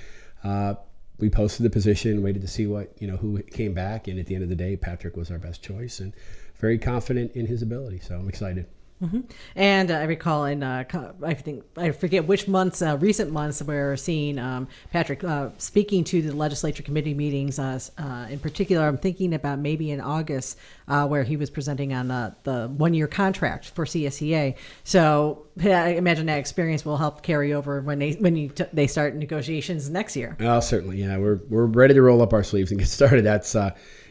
We 1.19 1.29
posted 1.29 1.65
the 1.65 1.69
position, 1.69 2.21
waited 2.21 2.41
to 2.43 2.47
see 2.47 2.67
what 2.67 2.93
you 2.99 3.07
know 3.07 3.17
who 3.17 3.41
came 3.41 3.73
back, 3.73 4.07
and 4.07 4.19
at 4.19 4.27
the 4.27 4.35
end 4.35 4.43
of 4.43 4.49
the 4.49 4.55
day, 4.55 4.75
Patrick 4.75 5.17
was 5.17 5.31
our 5.31 5.39
best 5.39 5.63
choice, 5.63 5.99
and 5.99 6.13
very 6.55 6.77
confident 6.77 7.31
in 7.33 7.47
his 7.47 7.61
ability. 7.61 7.99
So 7.99 8.15
I'm 8.15 8.29
excited. 8.29 8.67
Mm-hmm. 9.01 9.19
And 9.55 9.91
uh, 9.91 9.95
I 9.95 10.03
recall 10.05 10.45
in 10.45 10.63
uh, 10.63 10.83
I 11.23 11.35
think 11.35 11.63
I 11.77 11.91
forget 11.91 12.25
which 12.25 12.47
months, 12.47 12.81
uh, 12.81 12.97
recent 12.99 13.31
months, 13.31 13.61
we're 13.61 13.95
seeing 13.95 14.39
um, 14.39 14.67
Patrick 14.91 15.23
uh, 15.23 15.49
speaking 15.59 16.03
to 16.05 16.21
the 16.21 16.35
legislature 16.35 16.81
committee 16.81 17.13
meetings. 17.13 17.59
Uh, 17.59 17.79
uh, 17.99 18.25
in 18.29 18.39
particular, 18.39 18.87
I'm 18.87 18.97
thinking 18.97 19.35
about 19.35 19.59
maybe 19.59 19.91
in 19.91 20.01
August 20.01 20.57
where 20.87 21.23
he 21.23 21.37
was 21.37 21.49
presenting 21.49 21.93
on 21.93 22.07
the, 22.07 22.35
the 22.43 22.67
one 22.69 22.93
year 22.93 23.07
contract 23.07 23.65
for 23.69 23.85
CSEA. 23.85 24.55
So 24.83 25.45
I 25.61 25.89
imagine 25.89 26.25
that 26.25 26.39
experience 26.39 26.83
will 26.83 26.97
help 26.97 27.21
carry 27.21 27.53
over 27.53 27.81
when 27.81 27.99
they 27.99 28.13
when 28.13 28.35
you 28.35 28.49
t- 28.49 28.65
they 28.73 28.87
start 28.87 29.15
negotiations 29.15 29.91
next 29.91 30.15
year. 30.15 30.35
Oh, 30.39 30.59
certainly, 30.59 30.97
yeah. 30.97 31.17
We're 31.17 31.39
we're 31.49 31.65
ready 31.65 31.93
to 31.93 32.01
roll 32.01 32.23
up 32.23 32.33
our 32.33 32.43
sleeves 32.43 32.71
and 32.71 32.79
get 32.79 32.87
started. 32.89 33.25
That's 33.25 33.55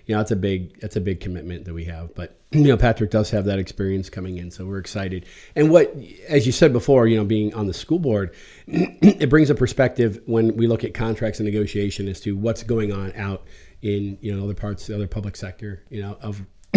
you 0.07 0.14
know, 0.14 0.21
that's 0.21 0.31
a 0.31 0.37
big 0.37 0.81
that's 0.81 0.97
a 0.97 1.01
big 1.01 1.21
commitment 1.21 1.64
that 1.64 1.75
we 1.75 1.85
have. 1.85 2.14
But 2.14 2.38
you 2.53 2.62
know, 2.62 2.77
Patrick 2.77 3.11
does 3.11 3.29
have 3.31 3.45
that 3.47 3.59
experience 3.59 4.09
coming 4.09 4.38
in, 4.38 4.51
so 4.51 4.64
we're 4.64 4.79
excited. 4.79 5.27
And 5.57 5.71
what, 5.71 5.95
as 6.29 6.47
you 6.47 6.53
said 6.53 6.73
before, 6.73 7.07
you 7.09 7.16
know, 7.16 7.25
being 7.25 7.53
on 7.55 7.66
the 7.66 7.75
school 7.75 7.99
board, 7.99 8.35
it 8.66 9.29
brings 9.29 9.51
a 9.51 9.55
perspective 9.55 10.21
when 10.27 10.57
we 10.57 10.66
look 10.66 10.85
at 10.85 10.95
contracts 10.95 11.40
and 11.40 11.47
negotiation 11.47 12.09
as 12.09 12.21
to 12.21 12.37
what's 12.37 12.62
going 12.62 12.92
on 12.92 13.12
out 13.16 13.45
in 13.83 14.16
you 14.21 14.35
know 14.35 14.45
other 14.45 14.55
parts, 14.55 14.87
the 14.87 14.95
other 14.95 15.09
public 15.09 15.37
sector, 15.37 15.83
you 15.90 16.01
know, 16.01 16.16
of 16.23 16.40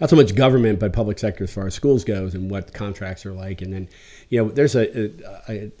not 0.00 0.10
so 0.10 0.16
much 0.16 0.34
government, 0.34 0.80
but 0.80 0.92
public 0.92 1.18
sector 1.18 1.44
as 1.44 1.52
far 1.52 1.66
as 1.66 1.74
schools 1.74 2.04
goes, 2.04 2.34
and 2.34 2.50
what 2.50 2.72
contracts 2.72 3.26
are 3.26 3.32
like. 3.32 3.62
And 3.62 3.72
then, 3.72 3.88
you 4.30 4.42
know, 4.42 4.50
there's 4.50 4.74
a, 4.74 5.06
a, 5.06 5.12
a 5.48 5.72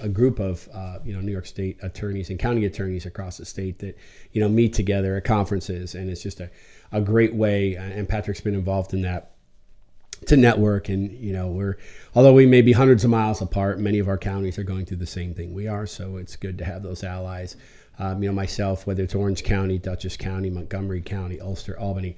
a 0.00 0.08
group 0.08 0.38
of 0.38 0.68
uh, 0.72 0.98
you 1.04 1.12
know 1.12 1.20
New 1.20 1.32
York 1.32 1.46
State 1.46 1.78
attorneys 1.82 2.30
and 2.30 2.38
county 2.38 2.64
attorneys 2.64 3.06
across 3.06 3.38
the 3.38 3.44
state 3.44 3.78
that 3.80 3.96
you 4.32 4.40
know 4.40 4.48
meet 4.48 4.72
together 4.74 5.16
at 5.16 5.24
conferences, 5.24 5.94
and 5.94 6.10
it's 6.10 6.22
just 6.22 6.40
a, 6.40 6.50
a 6.92 7.00
great 7.00 7.34
way. 7.34 7.76
Uh, 7.76 7.82
and 7.82 8.08
Patrick's 8.08 8.40
been 8.40 8.54
involved 8.54 8.94
in 8.94 9.02
that 9.02 9.32
to 10.26 10.36
network, 10.36 10.88
and 10.88 11.12
you 11.12 11.32
know 11.32 11.48
we're 11.48 11.78
although 12.14 12.32
we 12.32 12.46
may 12.46 12.62
be 12.62 12.72
hundreds 12.72 13.04
of 13.04 13.10
miles 13.10 13.40
apart, 13.40 13.78
many 13.78 13.98
of 13.98 14.08
our 14.08 14.18
counties 14.18 14.58
are 14.58 14.64
going 14.64 14.84
through 14.84 14.98
the 14.98 15.06
same 15.06 15.34
thing 15.34 15.54
we 15.54 15.66
are. 15.66 15.86
So 15.86 16.16
it's 16.16 16.36
good 16.36 16.58
to 16.58 16.64
have 16.64 16.82
those 16.82 17.04
allies. 17.04 17.56
Um, 17.98 18.22
you 18.22 18.28
know 18.28 18.34
myself, 18.34 18.86
whether 18.86 19.02
it's 19.02 19.14
Orange 19.14 19.42
County, 19.42 19.78
Dutchess 19.78 20.16
County, 20.16 20.50
Montgomery 20.50 21.02
County, 21.02 21.40
Ulster, 21.40 21.78
Albany. 21.78 22.16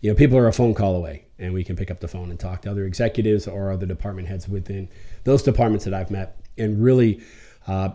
You 0.00 0.10
know, 0.10 0.16
people 0.16 0.36
are 0.36 0.48
a 0.48 0.52
phone 0.52 0.74
call 0.74 0.96
away, 0.96 1.26
and 1.38 1.54
we 1.54 1.62
can 1.62 1.76
pick 1.76 1.88
up 1.88 2.00
the 2.00 2.08
phone 2.08 2.30
and 2.30 2.38
talk 2.38 2.62
to 2.62 2.70
other 2.70 2.84
executives 2.84 3.46
or 3.46 3.70
other 3.70 3.86
department 3.86 4.26
heads 4.26 4.48
within 4.48 4.88
those 5.22 5.44
departments 5.44 5.84
that 5.84 5.94
I've 5.94 6.10
met 6.10 6.41
and 6.58 6.82
really, 6.82 7.22
uh, 7.66 7.90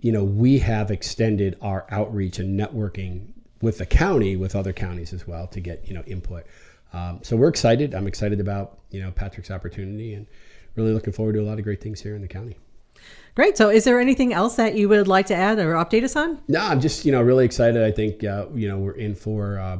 you 0.00 0.12
know, 0.12 0.24
we 0.24 0.58
have 0.58 0.90
extended 0.90 1.56
our 1.60 1.86
outreach 1.90 2.38
and 2.38 2.58
networking 2.58 3.28
with 3.60 3.78
the 3.78 3.86
county, 3.86 4.36
with 4.36 4.56
other 4.56 4.72
counties 4.72 5.12
as 5.12 5.26
well, 5.26 5.46
to 5.48 5.60
get 5.60 5.86
you 5.86 5.94
know 5.94 6.02
input. 6.06 6.46
Um, 6.92 7.20
so 7.22 7.36
we're 7.36 7.48
excited. 7.48 7.94
I'm 7.94 8.06
excited 8.06 8.40
about 8.40 8.78
you 8.90 9.02
know 9.02 9.10
Patrick's 9.10 9.50
opportunity, 9.50 10.14
and 10.14 10.26
really 10.76 10.92
looking 10.92 11.12
forward 11.12 11.34
to 11.34 11.40
a 11.40 11.46
lot 11.46 11.58
of 11.58 11.64
great 11.64 11.80
things 11.80 12.00
here 12.00 12.14
in 12.14 12.22
the 12.22 12.28
county. 12.28 12.56
Great. 13.34 13.56
So, 13.56 13.70
is 13.70 13.84
there 13.84 13.98
anything 13.98 14.32
else 14.32 14.56
that 14.56 14.74
you 14.74 14.88
would 14.88 15.08
like 15.08 15.26
to 15.26 15.34
add 15.34 15.58
or 15.58 15.74
update 15.74 16.04
us 16.04 16.16
on? 16.16 16.40
No, 16.48 16.60
I'm 16.60 16.80
just 16.80 17.04
you 17.04 17.12
know 17.12 17.22
really 17.22 17.44
excited. 17.44 17.82
I 17.82 17.90
think 17.92 18.24
uh, 18.24 18.46
you 18.54 18.68
know 18.68 18.78
we're 18.78 18.92
in 18.92 19.14
for 19.14 19.58
uh, 19.58 19.78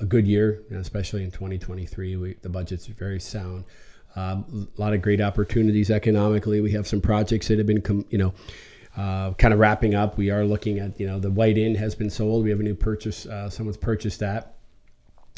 a 0.00 0.04
good 0.04 0.26
year, 0.26 0.62
especially 0.72 1.22
in 1.22 1.30
2023. 1.30 2.16
We, 2.16 2.34
the 2.42 2.48
budget's 2.48 2.86
very 2.86 3.20
sound. 3.20 3.64
Um, 4.16 4.68
a 4.76 4.80
lot 4.80 4.92
of 4.92 5.02
great 5.02 5.20
opportunities 5.20 5.90
economically. 5.90 6.60
We 6.60 6.72
have 6.72 6.86
some 6.86 7.00
projects 7.00 7.48
that 7.48 7.58
have 7.58 7.66
been, 7.66 7.80
com- 7.80 8.06
you 8.10 8.18
know, 8.18 8.34
uh, 8.96 9.32
kind 9.34 9.54
of 9.54 9.60
wrapping 9.60 9.94
up. 9.94 10.18
We 10.18 10.30
are 10.30 10.44
looking 10.44 10.78
at, 10.78 10.98
you 10.98 11.06
know, 11.06 11.18
the 11.18 11.30
White 11.30 11.56
Inn 11.56 11.74
has 11.76 11.94
been 11.94 12.10
sold. 12.10 12.44
We 12.44 12.50
have 12.50 12.60
a 12.60 12.64
new 12.64 12.74
purchase. 12.74 13.26
Uh, 13.26 13.48
someone's 13.48 13.76
purchased 13.76 14.20
that. 14.20 14.56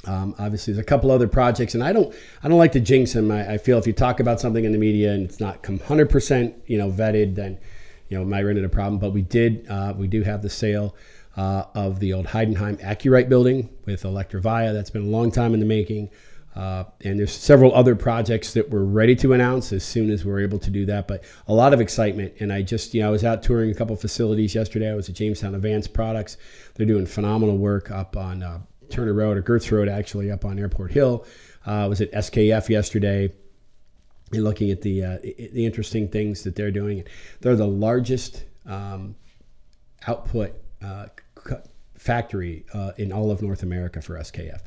Um, 0.04 0.34
obviously, 0.38 0.72
there's 0.72 0.82
a 0.82 0.86
couple 0.86 1.10
other 1.10 1.28
projects, 1.28 1.74
and 1.74 1.84
I 1.84 1.92
don't, 1.92 2.12
I 2.42 2.48
don't 2.48 2.58
like 2.58 2.72
to 2.72 2.80
jinx 2.80 3.12
them. 3.12 3.30
I, 3.30 3.52
I 3.52 3.58
feel 3.58 3.78
if 3.78 3.86
you 3.86 3.92
talk 3.92 4.20
about 4.20 4.40
something 4.40 4.64
in 4.64 4.72
the 4.72 4.78
media 4.78 5.12
and 5.12 5.24
it's 5.24 5.38
not 5.38 5.62
100%, 5.62 6.54
you 6.66 6.78
know, 6.78 6.90
vetted, 6.90 7.34
then, 7.36 7.58
you 8.08 8.18
know, 8.18 8.24
might 8.24 8.42
run 8.42 8.56
into 8.56 8.66
a 8.66 8.70
problem. 8.70 8.98
But 8.98 9.10
we 9.10 9.22
did, 9.22 9.66
uh, 9.68 9.94
we 9.96 10.08
do 10.08 10.22
have 10.22 10.42
the 10.42 10.50
sale 10.50 10.96
uh, 11.36 11.64
of 11.74 12.00
the 12.00 12.12
old 12.12 12.26
Heidenheim 12.26 12.80
Accurite 12.82 13.28
building 13.28 13.68
with 13.84 14.02
Electrovaya. 14.02 14.72
That's 14.72 14.90
been 14.90 15.02
a 15.02 15.10
long 15.10 15.30
time 15.30 15.54
in 15.54 15.60
the 15.60 15.66
making. 15.66 16.10
Uh, 16.54 16.84
and 17.02 17.18
there's 17.18 17.32
several 17.32 17.74
other 17.74 17.96
projects 17.96 18.52
that 18.52 18.68
we're 18.68 18.84
ready 18.84 19.16
to 19.16 19.32
announce 19.32 19.72
as 19.72 19.82
soon 19.82 20.10
as 20.10 20.24
we're 20.24 20.40
able 20.40 20.58
to 20.58 20.70
do 20.70 20.84
that. 20.84 21.08
But 21.08 21.24
a 21.48 21.54
lot 21.54 21.72
of 21.72 21.80
excitement. 21.80 22.34
And 22.40 22.52
I 22.52 22.62
just, 22.62 22.92
you 22.92 23.00
know, 23.00 23.08
I 23.08 23.10
was 23.10 23.24
out 23.24 23.42
touring 23.42 23.70
a 23.70 23.74
couple 23.74 23.96
facilities 23.96 24.54
yesterday. 24.54 24.90
I 24.90 24.94
was 24.94 25.08
at 25.08 25.14
Jamestown 25.14 25.54
Advanced 25.54 25.94
Products. 25.94 26.36
They're 26.74 26.86
doing 26.86 27.06
phenomenal 27.06 27.56
work 27.56 27.90
up 27.90 28.16
on 28.16 28.42
uh, 28.42 28.60
Turner 28.90 29.14
Road 29.14 29.36
or 29.36 29.42
Gertz 29.42 29.70
Road, 29.72 29.88
actually, 29.88 30.30
up 30.30 30.44
on 30.44 30.58
Airport 30.58 30.92
Hill. 30.92 31.24
Uh, 31.66 31.84
I 31.84 31.86
was 31.86 32.00
at 32.00 32.12
SKF 32.12 32.68
yesterday 32.68 33.32
and 34.32 34.44
looking 34.44 34.70
at 34.70 34.82
the 34.82 35.04
uh, 35.04 35.18
the 35.22 35.64
interesting 35.64 36.08
things 36.08 36.42
that 36.42 36.54
they're 36.54 36.70
doing. 36.70 37.04
They're 37.40 37.56
the 37.56 37.66
largest 37.66 38.44
um, 38.66 39.14
output 40.06 40.52
uh, 40.82 41.06
factory 41.94 42.64
uh, 42.74 42.92
in 42.98 43.12
all 43.12 43.30
of 43.30 43.42
North 43.42 43.62
America 43.62 44.02
for 44.02 44.14
SKF. 44.18 44.60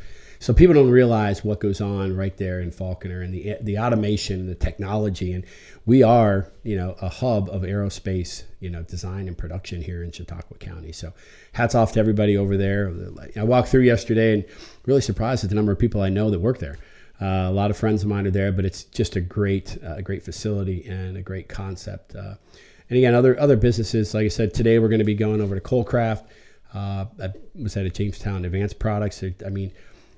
So 0.45 0.53
people 0.53 0.75
don't 0.75 0.91
realize 0.91 1.43
what 1.43 1.59
goes 1.59 1.81
on 1.81 2.15
right 2.15 2.37
there 2.37 2.59
in 2.59 2.69
Falconer 2.69 3.23
and 3.23 3.33
the 3.33 3.57
the 3.61 3.79
automation, 3.79 4.45
the 4.45 4.53
technology, 4.53 5.33
and 5.33 5.43
we 5.87 6.03
are 6.03 6.51
you 6.61 6.75
know 6.75 6.95
a 7.01 7.09
hub 7.09 7.49
of 7.49 7.63
aerospace 7.63 8.43
you 8.59 8.69
know 8.69 8.83
design 8.83 9.27
and 9.27 9.35
production 9.35 9.81
here 9.81 10.03
in 10.03 10.11
Chautauqua 10.11 10.55
County. 10.59 10.91
So 10.91 11.13
hats 11.53 11.73
off 11.73 11.93
to 11.93 11.99
everybody 11.99 12.37
over 12.37 12.57
there. 12.57 12.93
I 13.35 13.43
walked 13.43 13.69
through 13.69 13.85
yesterday 13.85 14.35
and 14.35 14.45
really 14.85 15.01
surprised 15.01 15.43
at 15.43 15.49
the 15.49 15.55
number 15.55 15.71
of 15.71 15.79
people 15.79 16.03
I 16.03 16.09
know 16.09 16.29
that 16.29 16.39
work 16.39 16.59
there. 16.59 16.77
Uh, 17.19 17.49
a 17.49 17.51
lot 17.51 17.71
of 17.71 17.77
friends 17.77 18.03
of 18.03 18.09
mine 18.09 18.27
are 18.27 18.31
there, 18.31 18.51
but 18.51 18.65
it's 18.65 18.83
just 18.83 19.15
a 19.15 19.21
great 19.21 19.79
uh, 19.83 19.99
great 20.01 20.21
facility 20.21 20.85
and 20.87 21.17
a 21.17 21.23
great 21.23 21.49
concept. 21.49 22.15
Uh, 22.15 22.35
and 22.91 22.97
again, 22.99 23.15
other 23.15 23.39
other 23.39 23.57
businesses, 23.57 24.13
like 24.13 24.25
I 24.25 24.27
said, 24.27 24.53
today 24.53 24.77
we're 24.77 24.89
going 24.89 24.99
to 24.99 25.05
be 25.05 25.15
going 25.15 25.41
over 25.41 25.55
to 25.55 25.61
Coalcraft. 25.61 26.27
Uh, 26.71 27.05
I 27.19 27.33
was 27.55 27.75
at 27.77 27.87
a 27.87 27.89
Jamestown 27.89 28.45
Advanced 28.45 28.77
Products. 28.77 29.23
I 29.43 29.49
mean 29.49 29.71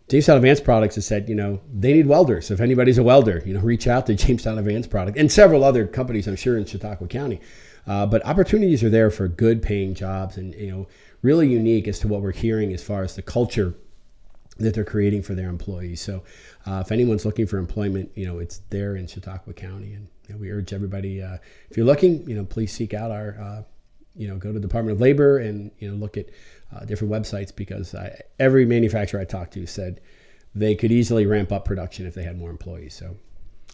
Jamestown 0.09 0.37
Advanced 0.37 0.63
Products 0.63 0.95
has 0.95 1.05
said, 1.05 1.27
you 1.27 1.35
know, 1.35 1.59
they 1.73 1.91
need 1.91 2.07
welders. 2.07 2.49
If 2.49 2.61
anybody's 2.61 2.97
a 2.97 3.03
welder, 3.03 3.43
you 3.45 3.53
know, 3.53 3.59
reach 3.59 3.87
out 3.87 4.05
to 4.05 4.15
Jamestown 4.15 4.57
Advanced 4.57 4.89
Product 4.89 5.17
and 5.17 5.29
several 5.29 5.65
other 5.65 5.85
companies, 5.85 6.27
I'm 6.27 6.37
sure, 6.37 6.57
in 6.57 6.65
Chautauqua 6.65 7.07
County. 7.07 7.41
Uh, 7.85 8.05
but 8.05 8.25
opportunities 8.25 8.83
are 8.83 8.89
there 8.89 9.11
for 9.11 9.27
good 9.27 9.61
paying 9.61 9.93
jobs 9.93 10.37
and, 10.37 10.53
you 10.55 10.71
know, 10.71 10.87
really 11.23 11.49
unique 11.49 11.87
as 11.87 11.99
to 11.99 12.07
what 12.07 12.21
we're 12.21 12.31
hearing 12.31 12.71
as 12.71 12.81
far 12.81 13.03
as 13.03 13.15
the 13.15 13.21
culture 13.21 13.73
that 14.59 14.73
they're 14.73 14.85
creating 14.85 15.23
for 15.23 15.35
their 15.35 15.49
employees. 15.49 16.01
So 16.01 16.23
uh, 16.65 16.81
if 16.85 16.91
anyone's 16.91 17.25
looking 17.25 17.45
for 17.45 17.57
employment, 17.57 18.09
you 18.15 18.25
know, 18.25 18.39
it's 18.39 18.61
there 18.69 18.95
in 18.95 19.07
Chautauqua 19.07 19.53
County. 19.53 19.93
And 19.93 20.07
you 20.27 20.35
know, 20.35 20.39
we 20.39 20.51
urge 20.51 20.71
everybody, 20.71 21.21
uh, 21.21 21.37
if 21.69 21.75
you're 21.75 21.85
looking, 21.85 22.27
you 22.29 22.35
know, 22.35 22.45
please 22.45 22.71
seek 22.71 22.93
out 22.93 23.11
our, 23.11 23.37
uh, 23.39 23.63
you 24.15 24.27
know, 24.27 24.37
go 24.37 24.49
to 24.49 24.53
the 24.53 24.59
Department 24.59 24.95
of 24.95 25.01
Labor 25.01 25.37
and, 25.39 25.69
you 25.79 25.91
know, 25.91 25.95
look 25.95 26.17
at 26.17 26.27
uh, 26.75 26.85
different 26.85 27.13
websites 27.13 27.55
because 27.55 27.95
I, 27.95 28.19
every 28.39 28.65
manufacturer 28.65 29.19
I 29.19 29.25
talked 29.25 29.53
to 29.53 29.65
said 29.65 30.01
they 30.55 30.75
could 30.75 30.91
easily 30.91 31.25
ramp 31.25 31.51
up 31.51 31.65
production 31.65 32.05
if 32.05 32.13
they 32.13 32.23
had 32.23 32.37
more 32.37 32.49
employees. 32.49 32.93
So 32.93 33.15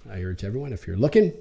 I 0.10 0.21
urge 0.21 0.43
everyone, 0.43 0.73
if 0.73 0.86
you're 0.86 0.97
looking, 0.97 1.34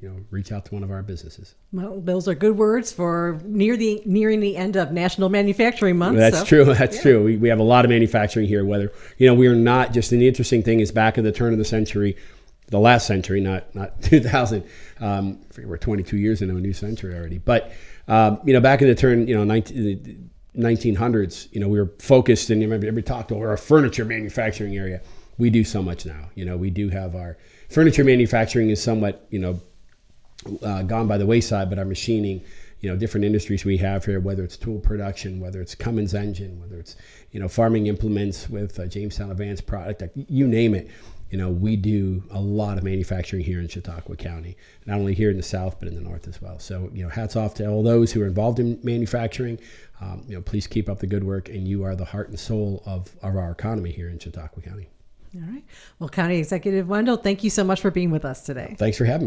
you 0.00 0.08
know, 0.08 0.16
reach 0.30 0.52
out 0.52 0.64
to 0.66 0.74
one 0.74 0.84
of 0.84 0.90
our 0.90 1.02
businesses. 1.02 1.54
Well, 1.72 2.00
those 2.00 2.28
are 2.28 2.34
good 2.34 2.56
words 2.56 2.92
for 2.92 3.40
near 3.44 3.76
the 3.76 4.00
nearing 4.04 4.40
the 4.40 4.56
end 4.56 4.76
of 4.76 4.92
National 4.92 5.28
Manufacturing 5.28 5.98
Month. 5.98 6.18
That's 6.18 6.38
so. 6.38 6.44
true. 6.44 6.64
That's 6.64 6.96
yeah. 6.96 7.02
true. 7.02 7.24
We, 7.24 7.36
we 7.36 7.48
have 7.48 7.58
a 7.58 7.64
lot 7.64 7.84
of 7.84 7.90
manufacturing 7.90 8.46
here. 8.46 8.64
Whether 8.64 8.92
you 9.18 9.26
know, 9.26 9.34
we 9.34 9.48
are 9.48 9.56
not 9.56 9.92
just. 9.92 10.12
an 10.12 10.20
the 10.20 10.28
interesting 10.28 10.62
thing 10.62 10.80
is, 10.80 10.92
back 10.92 11.18
at 11.18 11.24
the 11.24 11.32
turn 11.32 11.52
of 11.52 11.58
the 11.58 11.64
century, 11.64 12.16
the 12.68 12.78
last 12.78 13.06
century, 13.06 13.40
not 13.40 13.74
not 13.74 14.00
2000. 14.02 14.64
Um, 15.00 15.40
we're 15.64 15.78
22 15.78 16.16
years 16.16 16.42
into 16.42 16.56
a 16.56 16.60
new 16.60 16.72
century 16.72 17.14
already. 17.14 17.38
But 17.38 17.72
um, 18.06 18.40
you 18.44 18.52
know, 18.52 18.60
back 18.60 18.82
in 18.82 18.88
the 18.88 18.94
turn, 18.94 19.26
you 19.26 19.34
know, 19.34 19.44
19, 19.44 20.30
1900s, 20.56 21.48
you 21.52 21.60
know, 21.60 21.68
we 21.68 21.78
were 21.78 21.92
focused 21.98 22.50
and 22.50 22.60
you 22.60 22.66
remember 22.66 22.86
every 22.86 23.02
talked 23.02 23.32
over 23.32 23.48
our 23.48 23.56
furniture 23.56 24.04
manufacturing 24.04 24.76
area. 24.76 25.00
We 25.38 25.50
do 25.50 25.62
so 25.62 25.82
much 25.82 26.04
now. 26.04 26.30
You 26.34 26.44
know, 26.44 26.56
we 26.56 26.70
do 26.70 26.88
have 26.88 27.14
our 27.14 27.38
furniture 27.68 28.04
manufacturing 28.04 28.70
is 28.70 28.82
somewhat, 28.82 29.26
you 29.30 29.38
know, 29.38 29.60
uh, 30.62 30.82
gone 30.82 31.06
by 31.06 31.18
the 31.18 31.26
wayside, 31.26 31.68
but 31.68 31.78
our 31.78 31.84
machining, 31.84 32.42
you 32.80 32.90
know, 32.90 32.96
different 32.96 33.24
industries 33.24 33.64
we 33.64 33.76
have 33.78 34.04
here, 34.04 34.20
whether 34.20 34.42
it's 34.42 34.56
tool 34.56 34.78
production, 34.80 35.40
whether 35.40 35.60
it's 35.60 35.74
Cummins 35.74 36.14
engine, 36.14 36.60
whether 36.60 36.78
it's, 36.78 36.96
you 37.32 37.40
know, 37.40 37.48
farming 37.48 37.86
implements 37.86 38.48
with 38.48 38.78
uh, 38.78 38.86
Jamestown 38.86 39.30
Advanced 39.30 39.66
Product, 39.66 40.02
you 40.14 40.46
name 40.46 40.74
it. 40.74 40.88
You 41.30 41.38
know, 41.38 41.50
we 41.50 41.76
do 41.76 42.22
a 42.30 42.40
lot 42.40 42.78
of 42.78 42.84
manufacturing 42.84 43.44
here 43.44 43.60
in 43.60 43.68
Chautauqua 43.68 44.16
County, 44.16 44.56
not 44.86 44.98
only 44.98 45.14
here 45.14 45.30
in 45.30 45.36
the 45.36 45.42
South, 45.42 45.78
but 45.78 45.88
in 45.88 45.94
the 45.94 46.00
North 46.00 46.26
as 46.26 46.40
well. 46.40 46.58
So, 46.58 46.90
you 46.94 47.02
know, 47.02 47.10
hats 47.10 47.36
off 47.36 47.54
to 47.54 47.66
all 47.66 47.82
those 47.82 48.12
who 48.12 48.22
are 48.22 48.26
involved 48.26 48.60
in 48.60 48.78
manufacturing. 48.82 49.58
Um, 50.00 50.24
you 50.28 50.34
know, 50.36 50.42
please 50.42 50.66
keep 50.66 50.88
up 50.88 51.00
the 51.00 51.06
good 51.06 51.24
work, 51.24 51.48
and 51.48 51.68
you 51.68 51.84
are 51.84 51.94
the 51.94 52.04
heart 52.04 52.28
and 52.28 52.38
soul 52.38 52.82
of, 52.86 53.14
of 53.22 53.36
our 53.36 53.50
economy 53.50 53.90
here 53.90 54.08
in 54.08 54.18
Chautauqua 54.18 54.62
County. 54.62 54.88
All 55.34 55.42
right. 55.42 55.64
Well, 55.98 56.08
County 56.08 56.38
Executive 56.38 56.88
Wendel, 56.88 57.18
thank 57.18 57.44
you 57.44 57.50
so 57.50 57.62
much 57.62 57.80
for 57.80 57.90
being 57.90 58.10
with 58.10 58.24
us 58.24 58.42
today. 58.44 58.76
Thanks 58.78 58.96
for 58.96 59.04
having 59.04 59.22
me. 59.22 59.26